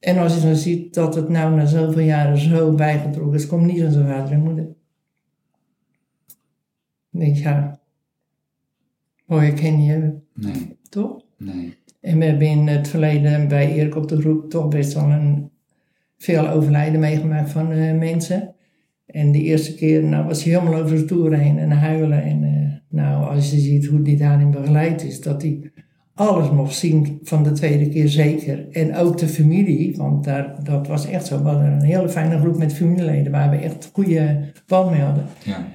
En 0.00 0.18
als 0.18 0.34
je 0.34 0.40
dan 0.40 0.56
ziet 0.56 0.94
dat 0.94 1.14
het 1.14 1.28
nou 1.28 1.54
na 1.54 1.66
zoveel 1.66 2.02
jaren 2.02 2.38
zo 2.38 2.74
bijgetrokken 2.74 3.34
is, 3.34 3.46
komt 3.46 3.66
niet 3.66 3.82
aan 3.82 3.92
zijn 3.92 4.06
vader 4.06 4.32
en 4.32 4.42
moeder. 4.42 4.64
Dan 7.10 7.20
denk 7.20 7.36
ja, 7.36 7.80
mooie 9.32 9.52
ken 9.52 9.82
je 9.82 10.12
Nee, 10.34 10.76
toch? 10.88 11.24
nee. 11.38 11.80
En 12.00 12.18
we 12.18 12.24
hebben 12.24 12.46
in 12.46 12.66
het 12.66 12.88
verleden 12.88 13.48
bij 13.48 13.72
Erik 13.72 13.96
op 13.96 14.08
de 14.08 14.20
groep 14.20 14.50
toch 14.50 14.68
best 14.68 14.92
wel 14.92 15.10
een, 15.10 15.50
veel 16.18 16.48
overlijden 16.48 17.00
meegemaakt 17.00 17.50
van 17.50 17.70
eh, 17.72 17.98
mensen. 17.98 18.54
En 19.06 19.32
de 19.32 19.42
eerste 19.42 19.74
keer 19.74 20.04
nou, 20.04 20.26
was 20.26 20.44
hij 20.44 20.52
helemaal 20.52 20.80
over 20.82 20.96
de 20.96 21.04
toer 21.04 21.34
heen 21.34 21.58
en 21.58 21.70
huilen. 21.70 22.22
En 22.22 22.44
eh, 22.44 22.96
nou, 22.98 23.24
als 23.24 23.50
je 23.50 23.58
ziet 23.58 23.86
hoe 23.86 24.02
die 24.02 24.16
daarin 24.16 24.50
begeleid 24.50 25.04
is, 25.04 25.20
dat 25.20 25.42
hij 25.42 25.70
alles 26.14 26.50
mocht 26.50 26.74
zien 26.74 27.18
van 27.22 27.42
de 27.42 27.52
tweede 27.52 27.88
keer 27.88 28.08
zeker. 28.08 28.68
En 28.70 28.96
ook 28.96 29.18
de 29.18 29.28
familie, 29.28 29.96
want 29.96 30.24
daar, 30.24 30.64
dat 30.64 30.86
was 30.86 31.06
echt 31.06 31.26
zo. 31.26 31.42
We 31.42 31.48
hadden 31.48 31.72
een 31.72 31.82
hele 31.82 32.08
fijne 32.08 32.38
groep 32.38 32.58
met 32.58 32.72
familieleden 32.74 33.32
waar 33.32 33.50
we 33.50 33.56
echt 33.56 33.90
goede 33.92 34.52
band 34.66 34.90
mee 34.90 35.00
hadden. 35.00 35.24
Ja, 35.44 35.66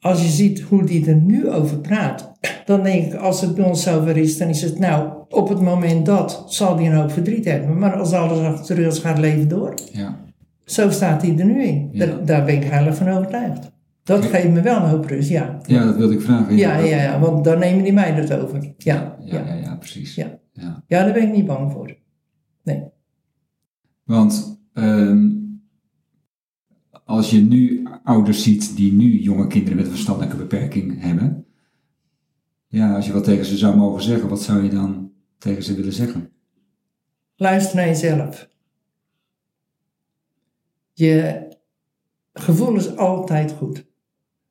Als 0.00 0.22
je 0.22 0.28
ziet 0.28 0.60
hoe 0.60 0.84
die 0.84 1.06
er 1.06 1.16
nu 1.16 1.50
over 1.50 1.78
praat, 1.78 2.35
dan 2.64 2.82
denk 2.82 3.06
ik, 3.06 3.14
als 3.14 3.40
het 3.40 3.54
bij 3.54 3.64
ons 3.64 3.82
zover 3.82 4.16
is, 4.16 4.38
dan 4.38 4.48
is 4.48 4.62
het 4.62 4.78
nou, 4.78 5.12
op 5.28 5.48
het 5.48 5.60
moment 5.60 6.06
dat 6.06 6.44
zal 6.48 6.76
hij 6.76 6.86
een 6.86 6.94
hoop 6.96 7.10
verdriet 7.10 7.44
hebben. 7.44 7.78
Maar 7.78 7.94
als 7.96 8.12
alles 8.12 8.38
achter 8.38 8.78
is, 8.78 8.98
gaat 8.98 9.18
leven 9.18 9.48
door. 9.48 9.74
Ja. 9.92 10.16
Zo 10.64 10.90
staat 10.90 11.22
hij 11.22 11.38
er 11.38 11.44
nu 11.44 11.62
in. 11.62 11.88
Ja. 11.92 12.06
Daar, 12.06 12.24
daar 12.24 12.44
ben 12.44 12.54
ik 12.54 12.64
heilig 12.64 12.96
van 12.96 13.08
overtuigd. 13.08 13.70
Dat 14.02 14.24
geeft 14.24 14.48
me 14.48 14.60
wel 14.60 14.76
een 14.76 14.88
hoop 14.88 15.04
rust, 15.04 15.28
ja. 15.28 15.58
ja, 15.66 15.84
dat 15.84 15.96
wilde 15.96 16.14
ik 16.14 16.20
vragen. 16.20 16.56
Ja, 16.56 16.76
ja, 16.78 17.02
ja, 17.02 17.20
want 17.20 17.44
dan 17.44 17.58
nemen 17.58 17.84
die 17.84 17.92
mij 17.92 18.12
het 18.12 18.32
over. 18.32 18.74
Ja, 18.78 19.16
Ja, 19.24 19.46
ja, 19.46 19.54
ja. 19.54 19.76
precies. 19.76 20.14
Ja. 20.14 20.38
Ja. 20.52 20.84
Ja, 20.86 21.04
daar 21.04 21.12
ben 21.12 21.22
ik 21.22 21.32
niet 21.34 21.46
bang 21.46 21.72
voor. 21.72 21.96
Nee. 22.62 22.82
Want 24.04 24.60
ehm, 24.72 25.28
als 27.04 27.30
je 27.30 27.40
nu 27.40 27.86
ouders 28.04 28.42
ziet 28.42 28.76
die 28.76 28.92
nu 28.92 29.20
jonge 29.20 29.46
kinderen 29.46 29.76
met 29.76 29.84
een 29.84 29.92
verstandelijke 29.92 30.36
beperking 30.36 31.00
hebben, 31.00 31.44
ja, 32.66 32.94
als 32.94 33.06
je 33.06 33.12
wat 33.12 33.24
tegen 33.24 33.44
ze 33.44 33.56
zou 33.56 33.76
mogen 33.76 34.02
zeggen, 34.02 34.28
wat 34.28 34.42
zou 34.42 34.62
je 34.62 34.70
dan 34.70 35.12
tegen 35.38 35.62
ze 35.62 35.74
willen 35.74 35.92
zeggen? 35.92 36.32
Luister 37.36 37.76
naar 37.76 37.86
jezelf. 37.86 38.48
Je 40.92 41.48
gevoel 42.32 42.76
is 42.76 42.96
altijd 42.96 43.52
goed. 43.52 43.86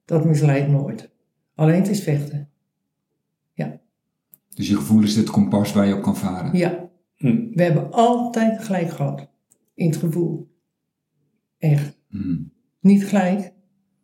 Dat 0.06 0.26
misleidt 0.26 0.68
nooit. 0.70 1.10
Alleen 1.56 1.80
het 1.82 1.90
is 1.90 2.04
vechten. 2.04 2.50
Dus 4.56 4.68
je 4.68 4.76
gevoel 4.76 5.04
is 5.04 5.16
het 5.16 5.30
kompas 5.30 5.74
waar 5.74 5.88
je 5.88 5.96
op 5.96 6.02
kan 6.02 6.18
varen. 6.18 6.58
Ja, 6.58 6.90
Hm. 7.16 7.48
we 7.54 7.64
hebben 7.64 7.92
altijd 7.92 8.64
gelijk 8.64 8.90
gehad. 8.90 9.30
In 9.74 9.86
het 9.90 9.96
gevoel. 9.98 10.56
Echt. 11.58 11.98
Hmm. 12.08 12.52
Niet 12.80 13.06
gelijk. 13.08 13.54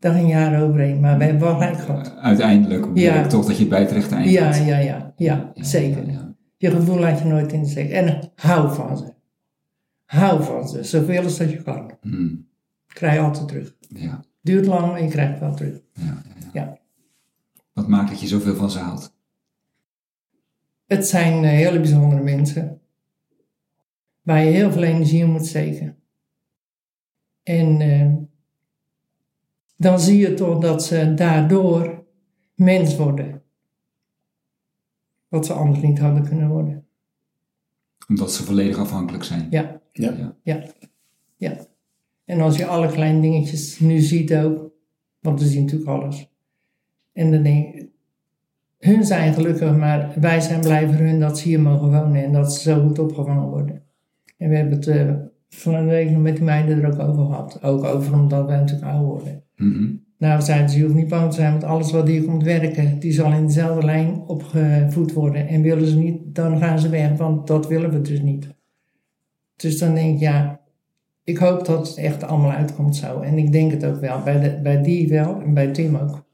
Daar 0.01 0.13
ging 0.13 0.29
jaren 0.29 0.61
overheen. 0.67 0.99
Maar 0.99 1.17
we 1.17 1.23
hebben 1.23 1.41
wel 1.41 1.53
gelijk 1.53 1.77
gehad. 1.79 2.17
Uiteindelijk 2.17 2.85
Ja. 2.93 3.27
toch 3.27 3.45
dat 3.45 3.57
je 3.57 3.67
bij 3.67 3.79
het 3.79 3.91
rechte 3.91 4.15
eind 4.15 4.29
Ja, 4.31 4.55
ja, 4.55 4.77
ja. 4.77 5.13
Ja, 5.15 5.51
Ja, 5.53 5.63
zeker. 5.63 6.11
ja. 6.11 6.35
Je 6.57 6.71
gevoel 6.71 6.99
laat 6.99 7.19
je 7.19 7.25
nooit 7.25 7.51
in 7.53 7.61
de 7.63 7.69
steek. 7.69 7.91
En 7.91 8.31
hou 8.35 8.73
van 8.73 8.97
ze. 8.97 9.13
Hou 10.05 10.43
van 10.43 10.67
ze. 10.69 10.83
Zoveel 10.83 11.23
als 11.23 11.37
dat 11.37 11.51
je 11.51 11.63
kan. 11.63 11.91
Hmm. 12.01 12.47
Krijg 12.87 13.13
je 13.13 13.19
altijd 13.19 13.47
terug. 13.47 13.75
Ja, 13.89 14.23
Duurt 14.41 14.65
lang, 14.65 14.87
maar 14.91 15.03
je 15.03 15.09
krijgt 15.09 15.39
wel 15.39 15.55
terug. 15.55 15.81
ja, 15.93 16.03
ja, 16.03 16.13
ja. 16.53 16.61
Ja. 16.61 16.77
Wat 17.73 17.87
maakt 17.87 18.09
dat 18.09 18.21
je 18.21 18.27
zoveel 18.27 18.55
van 18.55 18.71
ze 18.71 18.79
houdt? 18.79 19.13
Het 20.87 21.07
zijn 21.07 21.43
eh, 21.43 21.49
hele 21.49 21.79
bijzondere 21.79 22.21
mensen. 22.23 22.79
Waar 24.21 24.43
je 24.43 24.51
heel 24.51 24.71
veel 24.71 24.83
energie 24.83 25.19
in 25.19 25.31
moet 25.31 25.45
steken. 25.45 25.95
En 27.43 27.81
eh, 27.81 28.07
dan 29.81 29.99
zie 29.99 30.17
je 30.17 30.33
toch 30.33 30.59
dat 30.59 30.83
ze 30.83 31.13
daardoor 31.13 32.03
mens 32.55 32.95
worden. 32.95 33.41
Wat 35.27 35.45
ze 35.45 35.53
anders 35.53 35.81
niet 35.81 35.99
hadden 35.99 36.27
kunnen 36.27 36.49
worden. 36.49 36.85
Omdat 38.07 38.33
ze 38.33 38.43
volledig 38.43 38.77
afhankelijk 38.77 39.23
zijn. 39.23 39.47
Ja, 39.49 39.81
Ja. 39.91 40.13
Ja. 40.13 40.35
ja, 40.43 40.63
ja. 41.35 41.57
En 42.25 42.41
als 42.41 42.57
je 42.57 42.65
alle 42.65 42.87
kleine 42.87 43.21
dingetjes 43.21 43.79
nu 43.79 43.99
ziet 43.99 44.33
ook, 44.33 44.71
want 45.19 45.39
we 45.39 45.47
zien 45.47 45.61
natuurlijk 45.63 45.89
alles. 45.89 46.29
En 47.13 47.31
dan 47.31 47.43
denk 47.43 47.75
ik, 47.75 47.89
hun 48.79 49.05
zijn 49.05 49.33
gelukkig, 49.33 49.75
maar 49.75 50.13
wij 50.19 50.39
zijn 50.39 50.61
blij 50.61 50.87
voor 50.87 51.05
hun 51.05 51.19
dat 51.19 51.39
ze 51.39 51.47
hier 51.47 51.61
mogen 51.61 51.91
wonen 51.91 52.23
en 52.23 52.33
dat 52.33 52.53
ze 52.53 52.61
zo 52.61 52.87
goed 52.87 52.99
opgevangen 52.99 53.49
worden. 53.49 53.83
En 54.37 54.49
we 54.49 54.55
hebben 54.55 54.75
het 54.75 54.87
eh, 54.87 55.13
van 55.49 55.73
een 55.73 55.87
week 55.87 56.09
nog 56.09 56.21
met 56.21 56.35
die 56.35 56.43
meiden 56.43 56.81
er 56.81 56.93
ook 56.93 56.99
over 57.09 57.25
gehad. 57.25 57.63
Ook 57.63 57.83
over 57.83 58.13
omdat 58.13 58.45
wij 58.45 58.57
natuurlijk 58.57 58.91
oud 58.91 59.05
worden. 59.05 59.43
Mhm. 59.61 59.93
Nou, 60.17 60.41
zeiden 60.41 60.69
ze, 60.69 60.77
je 60.77 60.83
hoeft 60.83 60.95
niet 60.95 61.07
bang 61.07 61.29
te 61.29 61.35
zijn, 61.35 61.51
want 61.51 61.63
alles 61.63 61.91
wat 61.91 62.07
hier 62.07 62.23
komt 62.23 62.43
werken, 62.43 62.99
die 62.99 63.11
zal 63.11 63.31
in 63.31 63.45
dezelfde 63.45 63.85
lijn 63.85 64.21
opgevoed 64.27 65.13
worden. 65.13 65.47
En 65.47 65.61
willen 65.61 65.87
ze 65.87 65.97
niet, 65.97 66.35
dan 66.35 66.57
gaan 66.57 66.79
ze 66.79 66.89
weg, 66.89 67.17
want 67.17 67.47
dat 67.47 67.67
willen 67.67 67.91
we 67.91 68.01
dus 68.01 68.21
niet. 68.21 68.47
Dus 69.55 69.77
dan 69.77 69.93
denk 69.93 70.13
ik, 70.13 70.19
ja, 70.19 70.61
ik 71.23 71.37
hoop 71.37 71.65
dat 71.65 71.87
het 71.87 71.97
echt 71.97 72.23
allemaal 72.23 72.51
uitkomt 72.51 72.95
zo. 72.95 73.19
En 73.19 73.37
ik 73.37 73.51
denk 73.51 73.71
het 73.71 73.85
ook 73.85 73.99
wel, 73.99 74.23
bij, 74.23 74.39
de, 74.39 74.59
bij 74.63 74.81
die 74.81 75.09
wel 75.09 75.41
en 75.41 75.53
bij 75.53 75.71
Tim 75.71 75.95
ook. 75.95 76.25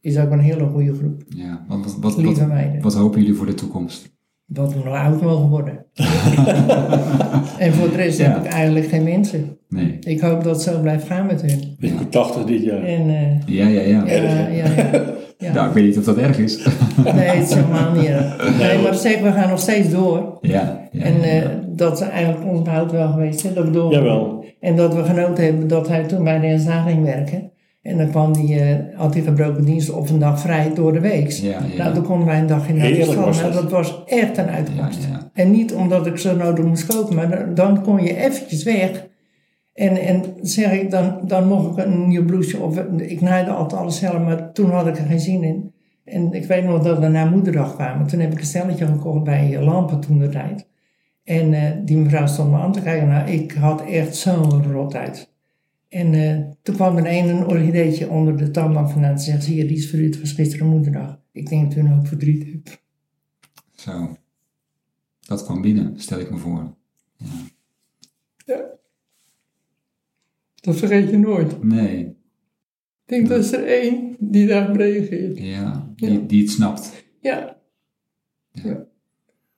Is 0.00 0.18
ook 0.18 0.30
een 0.30 0.40
hele 0.40 0.66
goede 0.66 0.94
groep. 0.94 1.22
Ja, 1.28 1.64
want 1.68 1.84
wat, 1.84 2.16
wat, 2.16 2.38
wat 2.80 2.94
hopen 2.94 3.20
jullie 3.20 3.36
voor 3.36 3.46
de 3.46 3.54
toekomst? 3.54 4.15
Dat 4.48 4.72
we 4.72 4.78
nog 4.84 4.94
oud 4.94 5.22
mogen 5.22 5.48
worden. 5.48 5.84
en 7.58 7.72
voor 7.72 7.90
de 7.90 7.96
rest 7.96 8.18
Ja. 8.18 8.24
heb 8.30 8.44
ik 8.44 8.50
eigenlijk 8.52 8.86
geen 8.86 9.02
mensen. 9.02 9.58
Nee. 9.68 9.98
Ik 10.00 10.20
hoop 10.20 10.44
dat 10.44 10.54
het 10.54 10.62
zo 10.74 10.80
blijft 10.80 11.06
gaan 11.06 11.26
met 11.26 11.40
hun. 11.42 11.76
Ik 11.78 11.96
ben 11.96 12.08
80 12.08 12.44
dit 12.44 12.62
jaar. 12.62 12.82
En 12.82 13.08
eh, 13.08 13.56
Ja, 13.56 13.66
ja, 13.66 13.80
ja. 13.80 14.02
ja, 14.06 14.14
ja, 14.22 14.48
ja. 14.48 14.64
ja. 15.38 15.52
Nou, 15.52 15.68
ik 15.68 15.74
weet 15.74 15.84
niet 15.84 15.98
of 15.98 16.04
dat 16.04 16.16
erg 16.16 16.38
is. 16.38 16.66
Nee, 17.04 17.12
het 17.28 17.48
is 17.48 17.54
helemaal 17.54 17.92
niet 17.92 18.06
erg. 18.06 18.36
Nee, 18.58 18.78
maar 18.82 18.94
zeg, 18.94 19.20
we 19.20 19.32
gaan 19.32 19.48
nog 19.48 19.60
steeds 19.60 19.90
door. 19.90 20.38
ja, 20.40 20.88
ja, 20.92 21.02
En 21.04 21.22
eh, 21.22 21.42
ja. 21.42 21.50
dat 21.68 22.00
is 22.00 22.08
eigenlijk 22.08 22.44
ons 22.50 22.62
behoud 22.62 22.92
wel 22.92 23.08
geweest. 23.12 23.42
Hè? 23.42 23.52
Dat 23.52 23.64
bedoel 23.64 23.86
ik. 23.86 23.92
Jawel. 23.92 24.44
En 24.60 24.76
dat 24.76 24.94
we 24.94 25.04
genoten 25.04 25.44
hebben 25.44 25.68
dat 25.68 25.88
hij 25.88 26.02
toen 26.04 26.24
bij 26.24 26.40
de 26.40 26.46
NSA 26.46 26.82
ging 26.82 27.04
werken. 27.04 27.50
En 27.86 27.96
dan 27.96 28.10
kwam 28.10 28.32
die, 28.32 28.60
eh, 28.60 28.76
had 28.94 29.14
hij 29.14 29.22
gebroken 29.22 29.64
dienst 29.64 29.90
op 29.90 30.08
een 30.08 30.18
dag 30.18 30.40
vrij 30.40 30.74
door 30.74 30.92
de 30.92 31.00
week. 31.00 31.30
Ja, 31.30 31.50
ja. 31.50 31.82
Nou, 31.82 31.94
dan 31.94 32.02
konden 32.02 32.26
wij 32.26 32.38
een 32.38 32.46
dag 32.46 32.68
in 32.68 32.74
de 32.74 33.14
was 33.16 33.40
Nou, 33.40 33.52
dat. 33.52 33.70
was 33.70 34.02
echt 34.06 34.38
een 34.38 34.48
uitkomst. 34.48 35.06
Ja. 35.10 35.30
En 35.32 35.50
niet 35.50 35.74
omdat 35.74 36.06
ik 36.06 36.16
zo 36.16 36.36
nodig 36.36 36.64
moest 36.64 36.86
kopen, 36.86 37.14
maar 37.14 37.54
dan, 37.54 37.82
kon 37.82 38.02
je 38.02 38.16
eventjes 38.16 38.62
weg. 38.62 39.06
En, 39.74 39.96
en 39.96 40.24
zeg 40.40 40.72
ik, 40.72 40.90
dan, 40.90 41.20
dan 41.22 41.46
mocht 41.48 41.78
ik 41.78 41.84
een 41.84 42.08
nieuw 42.08 42.24
blouseje 42.24 42.62
of 42.62 42.78
ik 42.96 43.20
naaide 43.20 43.50
altijd 43.50 43.80
alles 43.80 43.98
zelf, 43.98 44.18
maar 44.18 44.52
toen 44.52 44.70
had 44.70 44.86
ik 44.86 44.98
er 44.98 45.06
geen 45.06 45.20
zin 45.20 45.44
in. 45.44 45.72
En 46.04 46.32
ik 46.32 46.44
weet 46.44 46.64
nog 46.64 46.82
dat 46.82 46.98
we 46.98 47.08
naar 47.08 47.30
moederdag 47.30 47.74
kwamen. 47.74 48.06
Toen 48.06 48.20
heb 48.20 48.32
ik 48.32 48.38
een 48.38 48.44
stelletje 48.46 48.86
gekocht 48.86 49.24
bij 49.24 49.62
Lampen 49.62 50.00
toen 50.00 50.18
de 50.18 50.28
tijd. 50.28 50.68
En 51.24 51.54
eh, 51.54 51.62
die 51.84 51.96
mevrouw 51.96 52.26
stond 52.26 52.50
me 52.50 52.56
aan 52.56 52.72
te 52.72 52.82
kijken. 52.82 53.08
Nou, 53.08 53.30
ik 53.30 53.52
had 53.52 53.84
echt 53.84 54.16
zo'n 54.16 54.72
rot 54.72 54.94
uit. 54.94 55.34
En 55.96 56.14
eh, 56.14 56.40
toen 56.62 56.74
kwam 56.74 56.96
er 56.96 57.06
een 57.06 57.28
een 57.28 57.46
orchideetje 57.46 58.08
onder 58.08 58.36
de 58.36 58.50
tandbank 58.50 58.90
vandaan. 58.90 59.10
en 59.10 59.18
zegt, 59.18 59.44
zie 59.44 59.56
je, 59.56 59.66
die 59.66 59.76
is 59.76 59.90
voor 59.90 59.98
u, 59.98 60.04
het 60.04 60.20
was 60.20 60.32
gisteren 60.32 60.66
moederdag. 60.66 61.18
Ik 61.32 61.48
denk 61.48 61.74
dat 61.74 61.84
u 61.84 61.88
ook 61.90 62.06
verdriet 62.06 62.44
hebt. 62.44 62.82
Zo. 63.74 64.16
Dat 65.20 65.44
kwam 65.44 65.62
binnen, 65.62 66.00
stel 66.00 66.18
ik 66.20 66.30
me 66.30 66.36
voor. 66.36 66.74
Dat 70.54 70.76
vergeet 70.76 71.10
je 71.10 71.18
nooit. 71.18 71.62
Nee. 71.62 71.98
Ik 72.06 72.14
denk 73.04 73.28
dat 73.28 73.38
is 73.44 73.52
er 73.52 73.66
één 73.66 74.16
die 74.18 74.46
daarop 74.46 74.76
reageert. 74.76 75.38
Ja, 75.38 75.92
die, 75.96 76.12
Ja. 76.12 76.18
die 76.26 76.42
het 76.42 76.50
snapt. 76.50 77.04
Ja. 77.20 77.56
ja. 78.52 78.86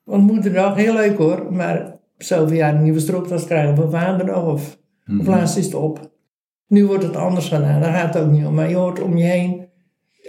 Want 0.04 0.26
moederdag, 0.26 0.74
heel 0.76 0.94
leuk 0.94 1.16
hoor. 1.16 1.52
Maar 1.52 1.98
zoveel 2.18 2.56
jaar 2.56 2.74
een 2.74 2.82
nieuwe 2.82 3.00
stropdas 3.00 3.44
krijgen 3.44 3.76
voor 3.76 3.90
vaderdag 3.90 4.46
of, 4.46 4.78
Mhm. 5.04 5.20
of 5.20 5.26
laatst 5.26 5.56
is 5.56 5.64
het 5.64 5.74
op. 5.74 6.16
Nu 6.68 6.86
wordt 6.86 7.04
het 7.04 7.16
anders 7.16 7.48
gedaan, 7.48 7.80
daar 7.80 7.94
gaat 7.94 8.14
het 8.14 8.22
ook 8.22 8.30
niet 8.30 8.44
om. 8.46 8.54
Maar 8.54 8.68
je 8.68 8.74
hoort 8.76 9.00
om 9.02 9.16
je 9.16 9.24
heen, 9.24 9.66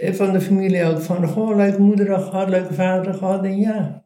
eh, 0.02 0.14
van 0.14 0.32
de 0.32 0.42
familie 0.42 0.84
ook, 0.86 1.00
van 1.02 1.28
goh, 1.28 1.56
leuke 1.56 1.82
moederdag 1.82 2.30
gehad, 2.30 2.50
leuke 2.50 2.74
vaderdag 2.74 3.18
gehad. 3.18 3.44
En 3.44 3.58
ja, 3.60 4.04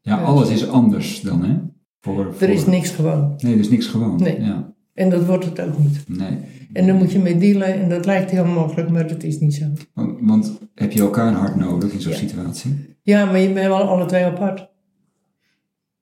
Ja, 0.00 0.16
alles 0.22 0.50
is 0.50 0.68
anders 0.68 1.20
dan, 1.20 1.44
hè? 1.44 1.56
Voor, 2.00 2.34
er 2.40 2.48
is 2.48 2.66
niks 2.66 2.90
gewoon. 2.90 3.34
Nee, 3.38 3.52
er 3.52 3.58
is 3.58 3.70
niks 3.70 3.86
gewoon. 3.86 4.16
Nee. 4.22 4.40
Ja, 4.40 4.72
En 4.94 5.10
dat 5.10 5.24
wordt 5.26 5.44
het 5.44 5.60
ook 5.60 5.78
niet. 5.78 6.04
nee. 6.18 6.38
En 6.72 6.86
daar 6.86 6.94
moet 6.94 7.12
je 7.12 7.18
mee 7.18 7.38
dealen 7.38 7.74
en 7.74 7.88
dat 7.88 8.04
lijkt 8.06 8.30
heel 8.30 8.44
makkelijk, 8.44 8.90
maar 8.90 9.08
dat 9.08 9.22
is 9.22 9.38
niet 9.38 9.54
zo. 9.54 9.64
Want, 9.94 10.18
want 10.20 10.58
heb 10.74 10.92
je 10.92 11.00
elkaar 11.00 11.32
hard 11.32 11.56
nodig 11.56 11.92
in 11.92 12.00
zo'n 12.00 12.12
Ja. 12.12 12.18
situatie? 12.18 12.96
Ja, 13.02 13.24
maar 13.24 13.38
je 13.38 13.52
bent 13.52 13.66
wel 13.66 13.82
alle 13.82 14.04
twee 14.06 14.24
apart. 14.24 14.68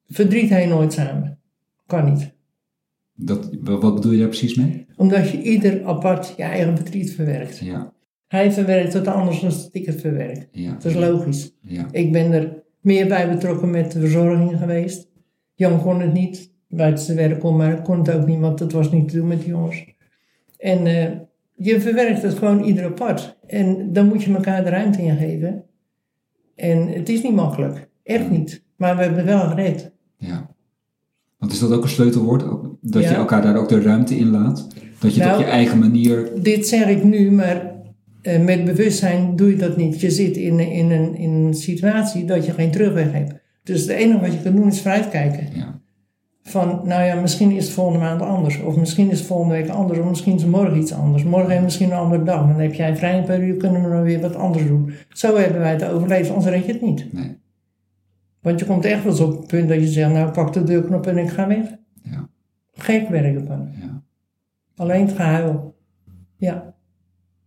Verdriet 0.06 0.48
hij 0.50 0.66
nooit 0.66 0.92
samen. 0.92 1.38
Kan 1.86 2.04
niet. 2.12 2.33
Dat, 3.16 3.50
wat 3.60 3.94
bedoel 3.94 4.12
je 4.12 4.18
daar 4.18 4.28
precies 4.28 4.54
mee? 4.54 4.86
Omdat 4.96 5.30
je 5.30 5.42
ieder 5.42 5.84
apart 5.84 6.34
je 6.36 6.42
eigen 6.42 6.76
verdriet 6.76 7.12
verwerkt. 7.14 7.58
Ja, 7.58 7.92
Hij 8.26 8.52
verwerkt 8.52 8.92
het 8.92 9.06
anders 9.06 9.40
dan 9.40 9.50
dat 9.50 9.68
ik 9.72 9.86
het 9.86 10.00
verwerk. 10.00 10.48
ja. 10.52 10.72
Dat 10.72 10.84
is 10.84 10.94
logisch. 10.94 11.54
Ja, 11.60 11.86
Ik 11.90 12.12
ben 12.12 12.32
er 12.32 12.62
meer 12.80 13.08
bij 13.08 13.28
betrokken 13.30 13.70
met 13.70 13.92
de 13.92 14.00
verzorging 14.00 14.58
geweest. 14.58 15.08
Jan 15.54 15.82
kon 15.82 16.00
het 16.00 16.12
niet, 16.12 16.52
buiten 16.68 17.04
zijn 17.04 17.16
werk 17.16 17.44
om, 17.44 17.56
maar 17.56 17.82
kon 17.82 17.98
het 17.98 18.10
ook 18.10 18.26
niet, 18.26 18.40
want 18.40 18.58
het 18.58 18.72
was 18.72 18.90
niet 18.90 19.08
te 19.08 19.16
doen 19.16 19.26
met 19.28 19.38
die 19.40 19.48
jongens. 19.48 19.84
En 20.58 20.86
eh, 20.86 21.10
je 21.54 21.80
verwerkt 21.80 22.22
het 22.22 22.34
gewoon 22.34 22.62
ieder 22.64 22.84
apart. 22.84 23.38
En 23.46 23.92
dan 23.92 24.06
moet 24.08 24.22
je 24.22 24.34
elkaar 24.34 24.64
de 24.64 24.70
ruimte 24.70 25.02
in 25.02 25.16
geven. 25.16 25.64
En 26.54 26.88
het 26.88 27.08
is 27.08 27.22
niet 27.22 27.34
makkelijk. 27.34 27.88
Echt 28.02 28.30
niet. 28.30 28.62
Maar 28.76 28.96
we 28.96 29.02
hebben 29.02 29.24
wel 29.24 29.40
gered. 29.48 29.92
ja. 30.16 30.52
Want 31.38 31.52
is 31.56 31.62
dat 31.62 31.72
ook 31.72 31.82
een 31.82 31.88
sleutelwoord? 31.88 32.42
Dat 32.90 33.02
je 33.02 33.08
elkaar 33.08 33.42
daar 33.42 33.56
ook 33.56 33.68
de 33.68 33.80
ruimte 33.80 34.16
in 34.16 34.30
laat? 34.30 34.68
Dat 34.98 35.14
je 35.14 35.20
het 35.20 35.30
Nou, 35.30 35.40
op 35.40 35.46
je 35.46 35.52
eigen 35.52 35.78
manier... 35.78 36.28
Dit 36.42 36.66
zeg 36.68 36.88
ik 36.88 37.04
nu, 37.04 37.30
maar 37.30 37.72
eh, 38.22 38.40
met 38.40 38.64
bewustzijn 38.64 39.36
doe 39.36 39.50
je 39.50 39.56
dat 39.56 39.76
niet. 39.76 40.00
Je 40.00 40.10
zit 40.10 40.36
in, 40.36 40.60
in, 40.60 40.90
een, 40.90 41.16
in 41.16 41.30
een 41.30 41.54
situatie 41.54 42.24
dat 42.24 42.46
je 42.46 42.52
geen 42.52 42.70
terugweg 42.70 43.12
hebt. 43.12 43.32
Dus 43.62 43.80
het 43.80 43.90
enige 43.90 44.20
wat 44.20 44.32
je 44.32 44.42
kan 44.42 44.56
doen 44.56 44.66
is 44.66 44.80
vooruitkijken. 44.80 45.48
Ja, 45.54 45.80
Van, 46.42 46.80
nou 46.84 47.04
ja, 47.04 47.20
misschien 47.20 47.50
is 47.50 47.64
het 47.64 47.74
volgende 47.74 47.98
maand 47.98 48.22
anders. 48.22 48.60
Of 48.60 48.76
misschien 48.76 49.10
is 49.10 49.18
het 49.18 49.26
volgende 49.26 49.54
week 49.54 49.68
anders. 49.68 49.98
Of 49.98 50.08
misschien 50.08 50.34
is 50.34 50.42
het 50.42 50.50
morgen 50.50 50.78
iets 50.78 50.92
anders. 50.92 51.24
Morgen 51.24 51.48
heb 51.48 51.58
je 51.58 51.64
misschien 51.64 51.90
een 51.90 51.98
andere 51.98 52.22
dag. 52.22 52.46
Dan 52.46 52.60
heb 52.60 52.74
jij 52.74 52.96
vrij 52.96 53.18
een 53.18 53.24
paar 53.24 53.42
uur, 53.42 53.56
kunnen 53.56 53.82
we 53.82 53.88
dan 53.88 54.02
weer 54.02 54.20
wat 54.20 54.36
anders 54.36 54.66
doen. 54.66 54.92
Zo 55.08 55.36
hebben 55.36 55.60
wij 55.60 55.72
het 55.72 55.88
overleefd, 55.88 56.30
anders 56.30 56.54
red 56.54 56.66
je 56.66 56.72
het 56.72 56.82
niet. 56.82 57.12
nee. 57.12 57.42
Want 58.40 58.60
je 58.60 58.66
komt 58.66 58.84
echt 58.84 59.02
wel 59.02 59.12
eens 59.12 59.20
op 59.20 59.36
het 59.36 59.46
punt 59.46 59.68
dat 59.68 59.78
je 59.78 59.86
zegt, 59.86 60.12
nou 60.12 60.30
pak 60.30 60.52
de 60.52 60.64
deurknop 60.64 61.06
en 61.06 61.18
ik 61.18 61.28
ga 61.28 61.46
weg. 61.46 61.64
Gek 62.74 63.08
werken 63.08 63.46
van. 63.46 63.68
Ja. 63.80 64.02
Alleen 64.76 65.06
het 65.06 65.16
gehuil. 65.16 65.74
Ja, 66.36 66.72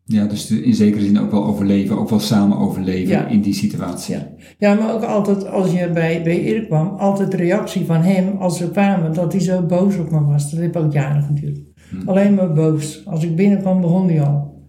Ja, 0.05 0.25
dus 0.25 0.51
in 0.51 0.73
zekere 0.73 1.03
zin 1.05 1.19
ook 1.19 1.31
wel 1.31 1.45
overleven, 1.45 1.97
ook 1.97 2.09
wel 2.09 2.19
samen 2.19 2.57
overleven 2.57 3.07
Ja. 3.07 3.25
in 3.27 3.41
die 3.41 3.53
situatie. 3.53 4.15
ja. 4.15 4.27
ja, 4.57 4.73
maar 4.73 4.93
ook 4.93 5.03
altijd 5.03 5.47
als 5.47 5.71
je 5.71 5.89
bij, 5.89 6.23
bij 6.23 6.39
Erik 6.41 6.65
kwam, 6.67 6.87
altijd 6.87 7.31
de 7.31 7.37
reactie 7.37 7.85
van 7.85 8.01
hem 8.01 8.37
als 8.37 8.59
we 8.59 8.71
kwamen, 8.71 9.13
dat 9.13 9.31
hij 9.31 9.41
zo 9.41 9.61
boos 9.65 9.97
op 9.97 10.11
me 10.11 10.23
was. 10.25 10.51
Dat 10.51 10.59
heeft 10.59 10.77
ook 10.77 10.93
jaren 10.93 11.23
geduurd. 11.23 11.59
Hm. 11.89 12.09
Alleen 12.09 12.33
maar 12.33 12.53
boos. 12.53 13.05
Als 13.05 13.23
ik 13.23 13.35
binnenkwam 13.35 13.81
begon 13.81 14.07
hij 14.09 14.21
al. 14.21 14.65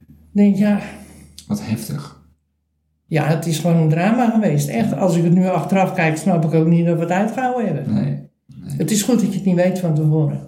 Ik 0.00 0.06
denk, 0.32 0.56
ja, 0.56 0.80
Wat 1.46 1.66
heftig. 1.66 2.26
ja, 3.06 3.24
het 3.26 3.46
is 3.46 3.58
gewoon 3.58 3.76
een 3.76 3.88
drama 3.88 4.30
geweest. 4.30 4.68
Echt, 4.68 4.92
als 4.96 5.16
ik 5.16 5.24
het 5.24 5.34
nu 5.34 5.46
achteraf 5.46 5.92
kijk, 5.94 6.16
snap 6.16 6.44
ik 6.44 6.54
ook 6.54 6.66
niet 6.66 6.86
dat 6.86 6.94
we 6.94 7.00
het 7.02 7.10
uitgehouden 7.10 7.74
hebben. 7.74 7.94
Nee. 7.94 8.24
Het 8.68 8.90
is 8.90 9.02
goed 9.02 9.20
dat 9.20 9.28
je 9.30 9.36
het 9.36 9.44
niet 9.44 9.54
weet 9.54 9.78
van 9.78 9.94
tevoren. 9.94 10.40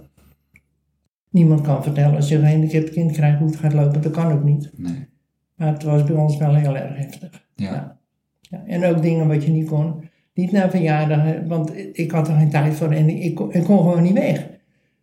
Niemand 1.31 1.61
kan 1.61 1.83
vertellen 1.83 2.17
als 2.17 2.29
je 2.29 2.35
een 2.37 2.45
gehandicapt 2.47 2.91
kind 2.91 3.13
krijgt 3.13 3.39
hoe 3.39 3.47
het 3.49 3.57
gaat 3.57 3.73
lopen. 3.73 4.03
Dat 4.03 4.13
kan 4.13 4.33
ook 4.33 4.45
niet. 4.45 4.71
Nee. 4.77 5.07
Maar 5.55 5.73
het 5.73 5.83
was 5.83 6.05
bij 6.05 6.17
ons 6.17 6.37
wel 6.37 6.55
heel 6.55 6.77
erg 6.77 6.97
heftig. 6.97 7.47
Ja. 7.55 7.71
Ja. 7.73 7.97
Ja, 8.41 8.63
en 8.67 8.85
ook 8.85 9.03
dingen 9.03 9.29
wat 9.29 9.45
je 9.45 9.51
niet 9.51 9.69
kon. 9.69 9.95
Niet 10.35 10.53
naar 10.53 10.71
verjaardagen, 10.71 11.49
want 11.49 11.73
ik 11.93 12.11
had 12.11 12.29
er 12.29 12.35
geen 12.35 12.51
tijd 12.51 12.75
voor 12.75 12.91
en 12.91 13.09
ik, 13.09 13.35
kon- 13.35 13.53
ik 13.53 13.65
kon 13.65 13.79
gewoon 13.79 14.03
niet 14.03 14.13
weg. 14.13 14.47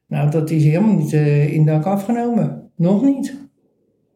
Nou, 0.08 0.32
dat 0.32 0.50
is 0.50 0.64
helemaal 0.64 0.96
niet 0.96 1.14
eh, 1.14 1.54
in 1.54 1.66
dank 1.66 1.86
afgenomen. 1.86 2.70
Nog 2.76 3.04
niet. 3.04 3.36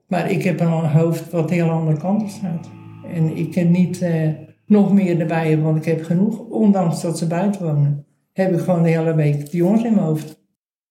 Maar 0.07 0.31
ik 0.31 0.43
heb 0.43 0.59
een 0.59 0.67
hoofd 0.67 1.29
wat 1.31 1.49
heel 1.49 1.69
andere 1.69 1.97
kant 1.97 2.21
op 2.21 2.27
staat. 2.29 2.69
En 3.13 3.37
ik 3.37 3.51
kan 3.51 3.71
niet 3.71 4.01
eh, 4.01 4.29
nog 4.65 4.93
meer 4.93 5.19
erbij 5.19 5.59
want 5.59 5.77
ik 5.77 5.85
heb 5.85 6.03
genoeg. 6.03 6.39
Ondanks 6.39 7.01
dat 7.01 7.17
ze 7.17 7.27
buiten 7.27 7.63
wonen, 7.65 8.05
heb 8.39 8.53
ik 8.53 8.59
gewoon 8.59 8.83
de 8.83 8.89
hele 8.89 9.15
week 9.15 9.51
de 9.51 9.57
jongens 9.57 9.83
in 9.83 9.93
mijn 9.93 10.05
hoofd. 10.05 10.37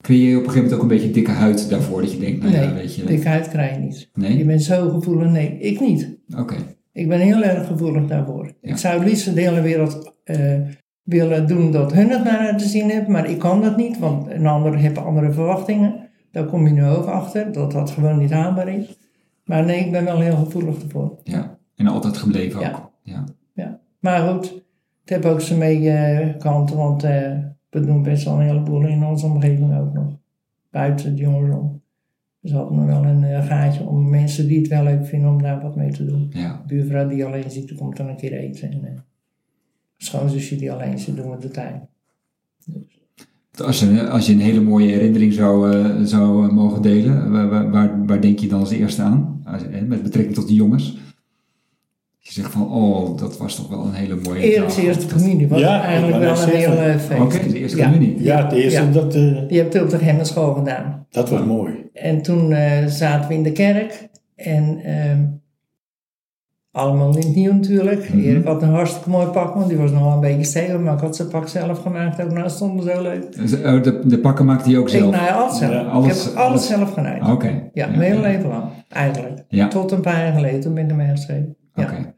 Creëer 0.00 0.28
je 0.30 0.36
op 0.36 0.42
een 0.42 0.48
gegeven 0.50 0.62
moment 0.62 0.74
ook 0.74 0.82
een 0.82 0.96
beetje 0.96 1.10
dikke 1.10 1.30
huid 1.30 1.70
daarvoor? 1.70 2.00
Dat 2.00 2.12
je 2.12 2.18
denkt, 2.18 2.42
nou 2.42 2.54
ja, 2.54 2.60
nee, 2.60 2.74
weet 2.74 2.94
je... 2.94 3.04
dikheid 3.04 3.48
krijg 3.48 3.74
je 3.74 3.80
niet. 3.80 3.98
Je 3.98 4.20
Nee? 4.20 4.44
bent 4.44 4.62
zo 4.62 4.88
gevoelig. 4.88 5.30
Nee, 5.30 5.58
ik 5.58 5.80
niet. 5.80 6.16
Oké. 6.38 6.54
Ik 6.92 7.08
ben 7.08 7.20
heel 7.20 7.42
erg 7.42 7.66
gevoelig 7.66 8.06
daarvoor. 8.06 8.44
Ja. 8.60 8.70
Ik 8.70 8.76
zou 8.76 8.98
het 8.98 9.08
liefst 9.08 9.34
de 9.34 9.40
hele 9.40 9.60
wereld 9.60 10.12
eh, 10.24 10.58
willen 11.02 11.46
doen 11.46 11.70
dat 11.72 11.92
hun 11.92 12.10
het 12.10 12.24
naar 12.24 12.56
te 12.58 12.68
zien 12.68 12.90
hebben, 12.90 13.12
maar 13.12 13.30
ik 13.30 13.38
kan 13.38 13.62
dat 13.62 13.76
niet, 13.76 13.98
want 13.98 14.30
een 14.30 14.46
ander 14.46 14.76
heeft 14.76 14.98
andere 14.98 15.32
verwachtingen. 15.32 15.94
Daar 16.32 16.44
kom 16.44 16.66
je 16.66 16.72
nu 16.72 16.84
ook 16.84 17.06
achter, 17.06 17.52
dat 17.52 17.72
dat 17.72 17.90
gewoon 17.90 18.18
niet 18.18 18.30
haalbaar 18.30 18.68
is. 18.68 18.98
Maar 19.44 19.64
nee, 19.64 19.84
ik 19.84 19.90
ben 19.92 20.04
wel 20.04 20.20
heel 20.20 20.36
gevoelig 20.36 20.82
ervoor. 20.82 21.18
Ja. 21.24 21.58
En 21.76 21.86
altijd 21.86 22.16
gebleven 22.16 22.60
Ja. 22.60 22.68
ook. 22.70 22.90
Ja. 23.02 23.24
Ja. 23.54 23.80
Maar 24.00 24.28
goed, 24.28 24.62
het 25.08 25.22
heeft 25.24 25.34
ook 25.34 25.40
zijn 25.40 25.58
mee 25.58 26.36
kanten, 26.36 26.76
want 26.76 27.02
eh, 27.04 27.38
we 27.70 27.80
doen 27.80 28.02
best 28.02 28.24
wel 28.24 28.34
een 28.34 28.46
heleboel 28.46 28.86
in 28.86 29.04
onze 29.04 29.26
omgeving 29.26 29.78
ook 29.78 29.92
nog. 29.92 30.18
Buiten 30.70 31.14
de 31.16 31.22
jongens 31.22 31.54
om. 31.56 31.82
Dus 32.40 32.50
we 32.50 32.56
hadden 32.56 32.76
nog 32.76 32.86
wel 32.86 33.04
een 33.04 33.24
eh, 33.24 33.46
gaatje 33.46 33.86
om 33.86 34.10
mensen 34.10 34.46
die 34.48 34.58
het 34.58 34.68
wel 34.68 34.82
leuk 34.82 35.06
vinden 35.06 35.30
om 35.30 35.42
daar 35.42 35.60
wat 35.62 35.76
mee 35.76 35.90
te 35.92 36.04
doen. 36.04 36.26
Ja. 36.30 36.64
buurvrouw 36.66 37.08
die 37.08 37.24
alleen 37.24 37.48
die 37.48 37.74
komt 37.74 37.96
dan 37.96 38.08
een 38.08 38.16
keer 38.16 38.32
eten. 38.32 38.70
En 38.70 38.80
uh, 38.84 38.90
schoonzusje 39.96 40.56
die 40.56 40.72
alleen 40.72 40.98
zit, 40.98 41.16
doen 41.16 41.30
we 41.30 41.38
de 41.38 41.50
tuin. 41.50 41.88
Als 43.64 43.80
je, 43.80 44.08
als 44.08 44.26
je 44.26 44.32
een 44.32 44.40
hele 44.40 44.60
mooie 44.60 44.88
herinnering 44.90 45.32
zou, 45.32 45.72
eh, 45.72 46.00
zou 46.02 46.46
eh, 46.48 46.52
mogen 46.54 46.82
delen, 46.82 47.30
waar, 47.30 47.70
waar- 47.70 48.06
waar, 48.06 48.20
denk 48.20 48.38
je 48.38 48.48
dan 48.48 48.60
als 48.60 48.70
eerste 48.70 49.02
aan? 49.02 49.40
Als- 49.44 49.66
eh, 49.68 49.82
met 49.82 50.02
betrekking 50.02 50.34
tot 50.34 50.48
de 50.48 50.54
jongens? 50.54 50.98
Je 52.28 52.34
zegt 52.34 52.52
van, 52.52 52.72
oh, 52.72 53.18
dat 53.18 53.36
was 53.38 53.54
toch 53.56 53.68
wel 53.68 53.84
een 53.84 53.92
hele 53.92 54.16
mooie 54.22 54.40
Erik's 54.40 54.74
dag. 54.76 54.84
eerste 54.84 55.14
communie 55.14 55.48
was 55.48 55.60
Ja, 55.60 55.82
eigenlijk 55.82 56.16
ik 56.16 56.22
wel 56.22 56.42
een 56.42 56.48
heel 56.48 56.72
eh, 56.72 56.96
feest. 56.98 57.20
Oké, 57.20 57.48
de 57.52 57.58
eerste 57.58 57.76
ja. 57.78 57.84
communie. 57.90 58.22
Ja, 58.22 58.42
het 58.44 58.52
eerste, 58.52 58.80
Ja. 58.82 58.90
dat, 58.90 59.14
eh, 59.14 59.48
Die 59.48 59.58
heb 59.58 59.74
ik 59.74 59.82
op 59.82 59.90
de 59.90 59.98
Gemmenschool 59.98 60.54
gedaan. 60.54 61.06
dat 61.10 61.30
was 61.30 61.44
mooi. 61.44 61.90
En 61.94 62.22
toen 62.22 62.52
eh, 62.52 62.86
zaten 62.86 63.28
we 63.28 63.34
in 63.34 63.42
de 63.42 63.52
kerk. 63.52 64.08
En 64.36 64.80
ehm, 64.84 65.24
allemaal 66.72 67.10
in 67.16 67.26
het 67.26 67.34
nieuw 67.34 67.52
natuurlijk. 67.52 68.08
Mhm. 68.08 68.18
Erik 68.18 68.44
had 68.44 68.62
een 68.62 68.68
hartstikke 68.68 69.10
mooi 69.10 69.26
pak, 69.26 69.54
want 69.54 69.68
die 69.68 69.76
was 69.76 69.90
nog 69.90 70.02
wel 70.02 70.12
een 70.12 70.20
beetje 70.20 70.44
stevig. 70.44 70.78
Maar 70.80 70.94
ik 70.94 71.00
had 71.00 71.16
zijn 71.16 71.28
pak 71.28 71.48
zelf 71.48 71.78
gemaakt 71.78 72.22
ook. 72.22 72.32
Nou, 72.32 72.48
stond 72.50 72.84
zo 72.84 73.02
leuk. 73.02 73.36
Dus, 73.36 73.60
eh, 73.60 73.82
De, 73.82 74.00
de 74.06 74.18
pakken 74.18 74.44
maakte 74.44 74.68
hij 74.70 74.78
ook 74.78 74.84
Ik, 74.88 74.98
zelf? 74.98 75.10
nou 75.12 75.24
ja, 75.24 75.34
alles 75.34 75.58
zelf. 75.58 75.72
Ja, 75.72 75.80
alles- 75.82 76.06
ik 76.18 76.28
heb 76.28 76.36
alles, 76.36 76.48
alles- 76.48 76.66
zelf 76.66 76.92
gedaan. 76.92 77.32
Oké. 77.32 77.68
Ja, 77.72 77.86
mijn 77.86 78.00
hele 78.00 78.20
leven 78.20 78.48
lang, 78.48 78.64
eigenlijk. 78.88 79.44
Ja. 79.48 79.68
Tot 79.68 79.90
een 79.92 80.00
paar 80.00 80.24
jaar 80.24 80.32
geleden, 80.32 80.60
toen 80.60 80.74
ben 80.74 80.84
ik 80.84 80.90
ermee 80.90 81.08
geschreven. 81.10 81.56
Ja. 81.74 81.82
Oké. 81.84 82.14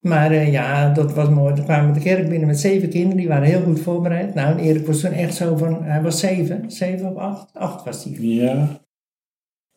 Maar 0.00 0.30
eh, 0.30 0.52
ja, 0.52 0.92
dat 0.92 1.14
was 1.14 1.28
mooi. 1.28 1.54
Toen 1.54 1.64
kwamen 1.64 1.92
we 1.92 1.98
de 1.98 2.04
kerk 2.04 2.28
binnen 2.28 2.46
met 2.46 2.60
zeven 2.60 2.88
kinderen, 2.88 3.16
die 3.16 3.28
waren 3.28 3.48
heel 3.48 3.62
goed 3.62 3.80
voorbereid. 3.80 4.34
Nou, 4.34 4.58
en 4.58 4.64
Erik 4.64 4.86
was 4.86 5.00
toen 5.00 5.12
echt 5.12 5.34
zo 5.34 5.56
van, 5.56 5.82
hij 5.82 6.02
was 6.02 6.20
zeven, 6.20 6.70
zeven 6.70 7.10
of 7.10 7.16
acht, 7.16 7.54
acht 7.54 7.84
was 7.84 8.04
hij. 8.04 8.12
Ja, 8.18 8.80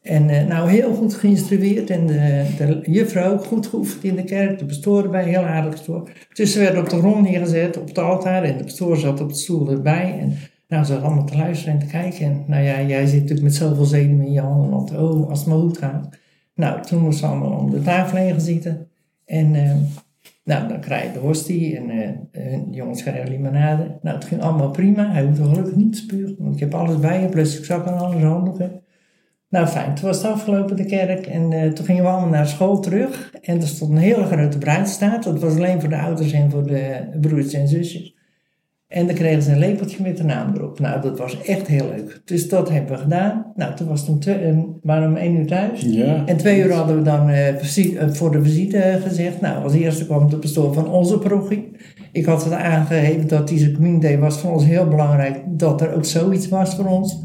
En 0.02 0.30
eh, 0.30 0.48
nou, 0.48 0.70
heel 0.70 0.94
goed 0.94 1.14
geïnstrueerd 1.14 1.90
en 1.90 2.08
de, 2.08 2.46
de 2.58 2.82
juffrouw 2.92 3.32
ook 3.32 3.46
goed 3.46 3.68
geoefend 3.68 4.04
in 4.04 4.16
de 4.16 4.24
kerk. 4.24 4.60
De 4.60 4.66
pastoor 4.66 5.04
erbij, 5.04 5.24
heel 5.24 5.44
aardig 5.44 5.72
pastoor. 5.72 6.10
Dus 6.34 6.52
ze 6.54 6.60
werden 6.60 6.82
op 6.82 6.90
de 6.90 6.98
grond 6.98 7.22
neergezet, 7.30 7.78
op 7.78 7.88
het 7.88 7.98
altaar 7.98 8.44
en 8.44 8.58
de 8.58 8.64
pastoor 8.64 8.98
zat 8.98 9.22
op 9.22 9.30
de 9.30 9.36
stoel 9.36 9.72
erbij. 9.72 10.20
En 10.20 10.38
nou, 10.68 10.86
ze 10.86 10.98
allemaal 10.98 11.26
te 11.26 11.38
luisteren 11.38 11.74
en 11.74 11.80
te 11.80 11.86
kijken. 11.86 12.26
En 12.26 12.44
nou 12.48 12.64
ja, 12.64 12.82
jij 12.82 13.06
zit 13.06 13.20
natuurlijk 13.20 13.48
met 13.48 13.56
zoveel 13.56 13.86
zenuwen 13.86 14.26
in 14.26 14.32
je 14.32 14.42
handen, 14.42 14.70
want 14.70 14.92
oh, 14.92 15.30
als 15.30 15.40
het 15.40 15.48
maar 15.48 15.58
goed 15.58 15.78
gaat. 15.78 16.10
Nou, 16.56 16.82
toen 16.82 17.02
moesten 17.02 17.28
ze 17.28 17.34
allemaal 17.34 17.60
om 17.60 17.70
de 17.70 17.82
tafel 17.82 18.18
heen 18.18 18.32
gaan 18.32 18.42
zitten. 18.42 18.88
En 19.26 19.56
eh, 19.56 19.76
nou, 20.44 20.68
dan 20.68 20.80
krijg 20.80 21.04
je 21.04 21.12
de 21.12 21.20
hostie 21.20 21.78
en 21.78 21.88
de 22.32 22.68
jongens 22.72 23.02
krijgen 23.02 23.30
limonade. 23.30 23.98
Nou, 24.02 24.16
het 24.16 24.26
ging 24.26 24.42
allemaal 24.42 24.72
prima. 24.72 25.12
Hij 25.12 25.24
hoefde 25.24 25.44
gelukkig 25.44 25.76
niet 25.76 25.92
te 25.92 25.98
spuren, 25.98 26.36
want 26.40 26.54
ik 26.54 26.60
heb 26.60 26.74
alles 26.74 27.00
bij 27.00 27.22
je, 27.22 27.30
plastic 27.30 27.66
zak 27.66 27.86
en 27.86 27.98
alles 27.98 28.24
handdoeken. 28.24 28.82
Nou 29.54 29.68
fijn, 29.68 29.96
toen 29.96 30.06
was 30.06 30.18
het 30.18 30.32
afgelopen 30.32 30.76
de 30.76 30.86
kerk 30.86 31.26
en 31.26 31.52
eh, 31.52 31.72
toen 31.72 31.86
gingen 31.86 32.04
we 32.04 32.10
allemaal 32.10 32.30
naar 32.30 32.48
school 32.48 32.80
terug. 32.80 33.34
En 33.42 33.62
er 33.62 33.68
stond 33.68 33.92
een 33.92 33.98
hele 33.98 34.24
grote 34.24 34.58
bruidstaat. 34.58 35.24
Dat 35.24 35.40
was 35.40 35.56
alleen 35.56 35.80
voor 35.80 35.90
de 35.90 35.98
ouders 35.98 36.32
en 36.32 36.52
voor 36.52 36.68
de 36.68 37.08
broers 37.22 37.54
en 37.54 37.68
zusjes. 37.68 38.13
En 38.94 39.06
dan 39.06 39.16
kregen 39.16 39.42
ze 39.42 39.52
een 39.52 39.60
lepeltje 39.60 40.04
met 40.04 40.18
de 40.18 40.24
naam 40.24 40.54
erop. 40.56 40.80
Nou, 40.80 41.02
dat 41.02 41.18
was 41.18 41.42
echt 41.42 41.68
heel 41.68 41.90
leuk. 41.96 42.22
Dus 42.26 42.50
dat 42.50 42.70
hebben 42.70 42.92
we 42.92 42.98
gedaan. 42.98 43.46
Nou, 43.56 43.76
toen 43.76 43.88
was 43.88 44.00
het 44.00 44.10
om 44.10 44.20
twee, 44.20 44.36
eh, 44.36 44.58
waren 44.82 45.04
we 45.04 45.16
om 45.16 45.22
één 45.22 45.36
uur 45.36 45.46
thuis. 45.48 45.82
ja. 45.82 46.26
En 46.26 46.38
twee 46.38 46.64
uur 46.64 46.74
hadden 46.74 46.96
we 46.96 47.02
dan 47.02 47.30
eh, 47.30 48.08
voor 48.12 48.32
de 48.32 48.44
visite 48.44 49.00
gezegd. 49.04 49.42
Nou, 49.42 49.64
als 49.64 49.74
eerste 49.74 50.06
kwam 50.06 50.30
de 50.30 50.38
pastoor 50.38 50.74
van 50.74 50.88
onze 50.88 51.18
parochie. 51.18 51.72
Ik 52.12 52.26
had 52.26 52.44
het 52.44 52.54
aangegeven 52.54 53.28
dat 53.28 53.48
deze 53.48 53.72
community 53.72 54.18
was 54.18 54.40
voor 54.40 54.52
ons 54.52 54.66
heel 54.66 54.88
belangrijk. 54.88 55.42
Dat 55.48 55.82
er 55.82 55.96
ook 55.96 56.06
zoiets 56.06 56.50
was 56.50 56.76
voor 56.76 56.86
ons. 56.86 57.22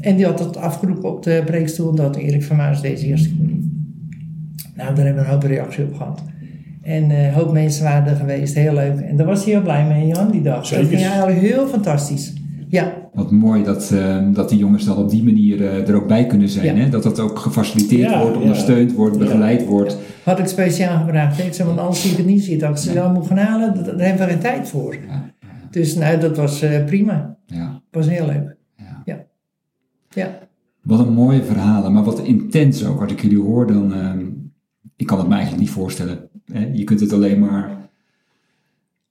En 0.00 0.16
die 0.16 0.26
had 0.26 0.38
het 0.38 0.56
afgeroepen 0.56 1.10
op 1.10 1.22
de 1.22 1.42
preekstoel 1.44 1.94
dat 1.94 2.16
Erik 2.16 2.42
van 2.42 2.56
Maas 2.56 2.82
deze 2.82 3.06
eerste 3.06 3.36
communie. 3.36 3.72
Nou, 4.74 4.94
daar 4.94 5.04
hebben 5.04 5.22
we 5.22 5.28
een 5.28 5.34
hoop 5.34 5.42
reactie 5.42 5.84
op 5.84 5.94
gehad. 5.94 6.22
En 6.82 7.10
eh, 7.10 7.26
een 7.26 7.32
hoop 7.32 7.52
mensen 7.52 7.84
waren 7.84 8.06
er 8.10 8.16
geweest, 8.16 8.54
heel 8.54 8.72
leuk. 8.74 9.00
En 9.00 9.16
daar 9.16 9.26
was 9.26 9.44
hij 9.44 9.52
heel 9.52 9.62
blij 9.62 9.86
mee, 9.86 10.06
Jan, 10.06 10.30
die 10.30 10.42
dag. 10.42 10.66
Zeker. 10.66 10.84
Dat 10.90 10.94
ging 10.94 11.10
eigenlijk 11.10 11.40
heel 11.40 11.66
fantastisch. 11.66 12.32
Ja, 12.68 12.92
Wat 13.12 13.30
mooi 13.30 13.62
dat, 13.64 13.90
eh, 13.90 14.16
dat 14.32 14.48
die 14.48 14.58
jongens 14.58 14.84
dan 14.84 14.96
op 14.96 15.10
die 15.10 15.24
manier 15.24 15.66
eh, 15.66 15.88
er 15.88 15.94
ook 15.94 16.06
bij 16.06 16.26
kunnen 16.26 16.48
zijn. 16.48 16.76
Ja. 16.76 16.82
Hè? 16.82 16.88
Dat 16.88 17.02
dat 17.02 17.20
ook 17.20 17.38
gefaciliteerd 17.38 18.10
Ja, 18.10 18.20
wordt, 18.20 18.36
ja. 18.36 18.40
ondersteund 18.42 18.92
wordt, 18.94 19.16
Ja. 19.16 19.22
begeleid 19.24 19.64
wordt. 19.66 19.98
had 20.24 20.38
ik 20.38 20.46
speciaal 20.46 20.98
gevraagd. 21.04 21.38
Ik 21.44 21.54
zei, 21.54 21.68
want 21.68 21.80
anders 21.80 22.02
zie 22.02 22.10
ik 22.10 22.16
het 22.16 22.26
niet 22.26 22.44
zitten. 22.44 22.68
Als 22.68 22.84
ik 22.84 22.88
ze 22.88 22.94
dan 22.96 23.12
moet 23.12 23.26
gaan 23.26 23.36
halen, 23.36 23.74
dat- 23.74 23.84
daar 23.98 24.06
hebben 24.08 24.26
we 24.26 24.32
geen 24.32 24.40
tijd 24.42 24.68
voor. 24.68 24.94
Ja. 25.08 25.30
Dus 25.70 25.94
nou, 25.96 26.18
dat 26.20 26.36
was 26.36 26.62
eh, 26.62 26.84
prima. 26.84 27.36
Ja. 27.46 27.80
was 27.90 28.08
heel 28.08 28.26
leuk. 28.26 28.56
Ja. 28.76 29.02
Ja. 29.04 29.16
Ja. 30.10 30.38
Wat 30.82 30.98
een 31.06 31.12
mooie 31.12 31.42
verhalen, 31.42 31.92
maar 31.92 32.04
wat 32.04 32.20
intens 32.22 32.86
ook. 32.86 33.02
Als 33.02 33.12
ik 33.12 33.20
jullie 33.22 33.38
hoor, 33.40 33.66
dan. 33.66 33.94
ehm, 33.94 34.18
ik 35.00 35.06
kan 35.06 35.18
het 35.18 35.26
me 35.28 35.32
eigenlijk 35.34 35.62
niet 35.62 35.72
voorstellen. 35.72 36.28
Hè? 36.52 36.70
Je 36.72 36.84
kunt 36.84 37.00
het 37.00 37.12
alleen 37.12 37.38
maar. 37.38 37.68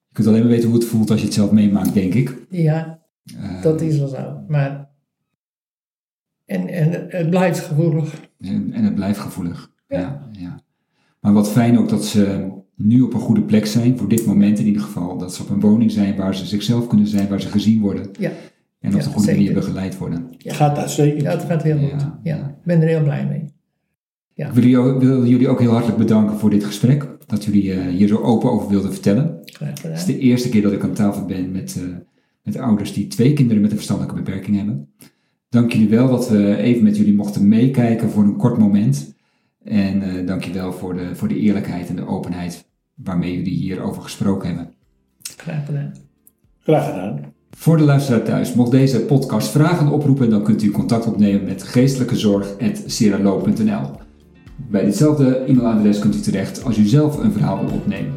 Je 0.08 0.14
kunt 0.16 0.28
alleen 0.28 0.40
maar 0.40 0.50
weten 0.50 0.70
hoe 0.70 0.78
het 0.78 0.88
voelt 0.88 1.10
als 1.10 1.20
je 1.20 1.26
het 1.26 1.34
zelf 1.36 1.52
meemaakt, 1.52 1.94
denk 1.94 2.14
ik. 2.14 2.38
Ja, 2.50 2.98
Eh, 3.40 3.62
dat 3.62 3.82
is 3.82 3.98
wel 4.00 4.08
zo. 4.08 4.44
Maar. 4.48 4.90
En, 6.46 6.68
en 6.68 7.08
het- 7.10 7.30
blijft 7.30 7.60
gevoelig. 7.60 8.14
En, 8.40 8.72
en 8.74 8.84
het 8.84 8.96
blijft 8.96 9.20
gevoelig. 9.20 9.72
Ja. 9.88 10.22
Ja, 10.32 10.60
Maar 11.20 11.34
wat 11.34 11.50
fijn 11.52 11.78
ook 11.80 11.90
dat 11.90 12.06
ze 12.06 12.48
nu 12.76 13.02
op 13.02 13.14
een 13.14 13.20
goede 13.20 13.42
plek 13.42 13.66
zijn, 13.66 13.98
voor 13.98 14.10
dit 14.10 14.26
moment 14.26 14.60
in 14.60 14.66
ieder 14.66 14.82
geval. 14.82 15.18
Dat 15.18 15.34
ze 15.36 15.42
op 15.44 15.50
een 15.50 15.60
woning 15.60 15.92
zijn 15.92 16.16
waar 16.16 16.36
ze 16.36 16.46
zichzelf 16.46 16.88
kunnen 16.88 17.08
zijn, 17.08 17.28
waar 17.30 17.42
ze 17.42 17.48
gezien 17.50 17.82
worden. 17.82 18.10
Ja. 18.20 18.30
En 18.80 18.94
op 18.94 19.00
Ja, 19.00 19.04
de 19.06 19.10
goede 19.12 19.22
zeker. 19.28 19.36
manier 19.42 19.54
begeleid 19.54 19.98
worden. 19.98 20.30
Ja. 20.38 20.54
Gaat 20.54 20.78
uitstekend. 20.78 21.22
Ja, 21.22 21.32
het 21.32 21.44
gaat 21.44 21.64
heel 21.64 21.78
goed. 21.78 22.02
Ja, 22.02 22.20
Ja, 22.24 22.36
ja. 22.36 22.48
Ik 22.48 22.64
ben 22.64 22.82
er 22.82 22.88
heel 22.88 23.04
blij 23.04 23.28
mee. 23.28 23.54
Ik 24.48 24.54
wil 24.54 24.64
jullie, 24.64 24.78
ook, 24.78 25.02
wil 25.02 25.26
jullie 25.26 25.48
ook 25.48 25.60
heel 25.60 25.72
hartelijk 25.72 25.98
bedanken 25.98 26.38
voor 26.38 26.50
dit 26.50 26.64
gesprek. 26.64 27.08
Dat 27.26 27.44
jullie 27.44 27.74
eh, 27.74 27.88
hier 27.88 28.08
zo 28.08 28.18
open 28.18 28.52
over 28.52 28.70
wilden 28.70 28.94
vertellen. 28.94 29.40
Graag 29.46 29.82
Het 29.82 29.98
is 29.98 30.06
de 30.06 30.20
eerste 30.20 30.50
keer 30.50 30.62
dat 30.62 30.72
ik 30.72 30.84
aan 30.84 30.94
tafel 30.94 31.26
ben 31.26 31.52
met, 31.52 31.78
eh, 31.78 31.84
met 32.44 32.58
ouders 32.58 32.94
die 32.94 33.08
twee 33.08 33.34
kinderen 33.34 33.62
met 33.62 33.72
een 33.72 33.78
verstandelijke 33.78 34.22
beperking 34.22 34.58
hebben. 34.58 34.94
Dank 35.50 35.72
jullie 35.72 35.90
wel 35.90 36.10
dat 36.10 36.30
we 36.30 36.56
even 36.56 36.84
met 36.84 36.98
jullie 36.98 37.16
mochten 37.16 37.48
meekijken 37.48 38.10
voor 38.10 38.24
een 38.24 38.38
kort 38.38 38.58
moment. 38.58 39.14
En 39.64 40.02
eh 40.02 40.28
dank 40.28 40.44
je 40.44 40.52
wel 40.52 40.74
voor 40.74 40.94
de, 40.94 41.16
voor 41.16 41.28
de 41.28 41.40
eerlijkheid 41.40 41.90
en 41.90 41.96
de 41.96 42.08
openheid 42.08 42.68
waarmee 42.94 43.36
jullie 43.36 43.58
hierover 43.58 44.02
gesproken 44.02 44.48
hebben. 44.48 44.74
Graag 45.38 45.66
gedaan. 45.66 45.94
Graag 46.60 46.86
gedaan. 46.86 47.20
Voor 47.52 47.78
de 47.78 47.84
luisteraar 47.84 48.24
thuis, 48.24 48.54
mocht 48.54 48.72
deze 48.72 49.00
podcast 49.00 49.50
vragen 49.50 49.88
oproepen, 49.88 50.30
dan 50.30 50.44
kunt 50.44 50.64
u 50.64 50.72
contact 50.72 51.06
opnemen 51.06 51.44
met 51.44 51.64
geestelijkezorg.seralo.nl. 51.64 54.08
Bij 54.68 54.86
ditzelfde 54.86 55.36
e-mailadres 55.36 56.00
kunt 56.00 56.16
u 56.16 56.20
terecht 56.20 56.64
als 56.64 56.78
u 56.78 56.86
zelf 56.86 57.18
een 57.18 57.32
verhaal 57.32 57.60
wilt 57.60 57.72
opnemen. 57.72 58.14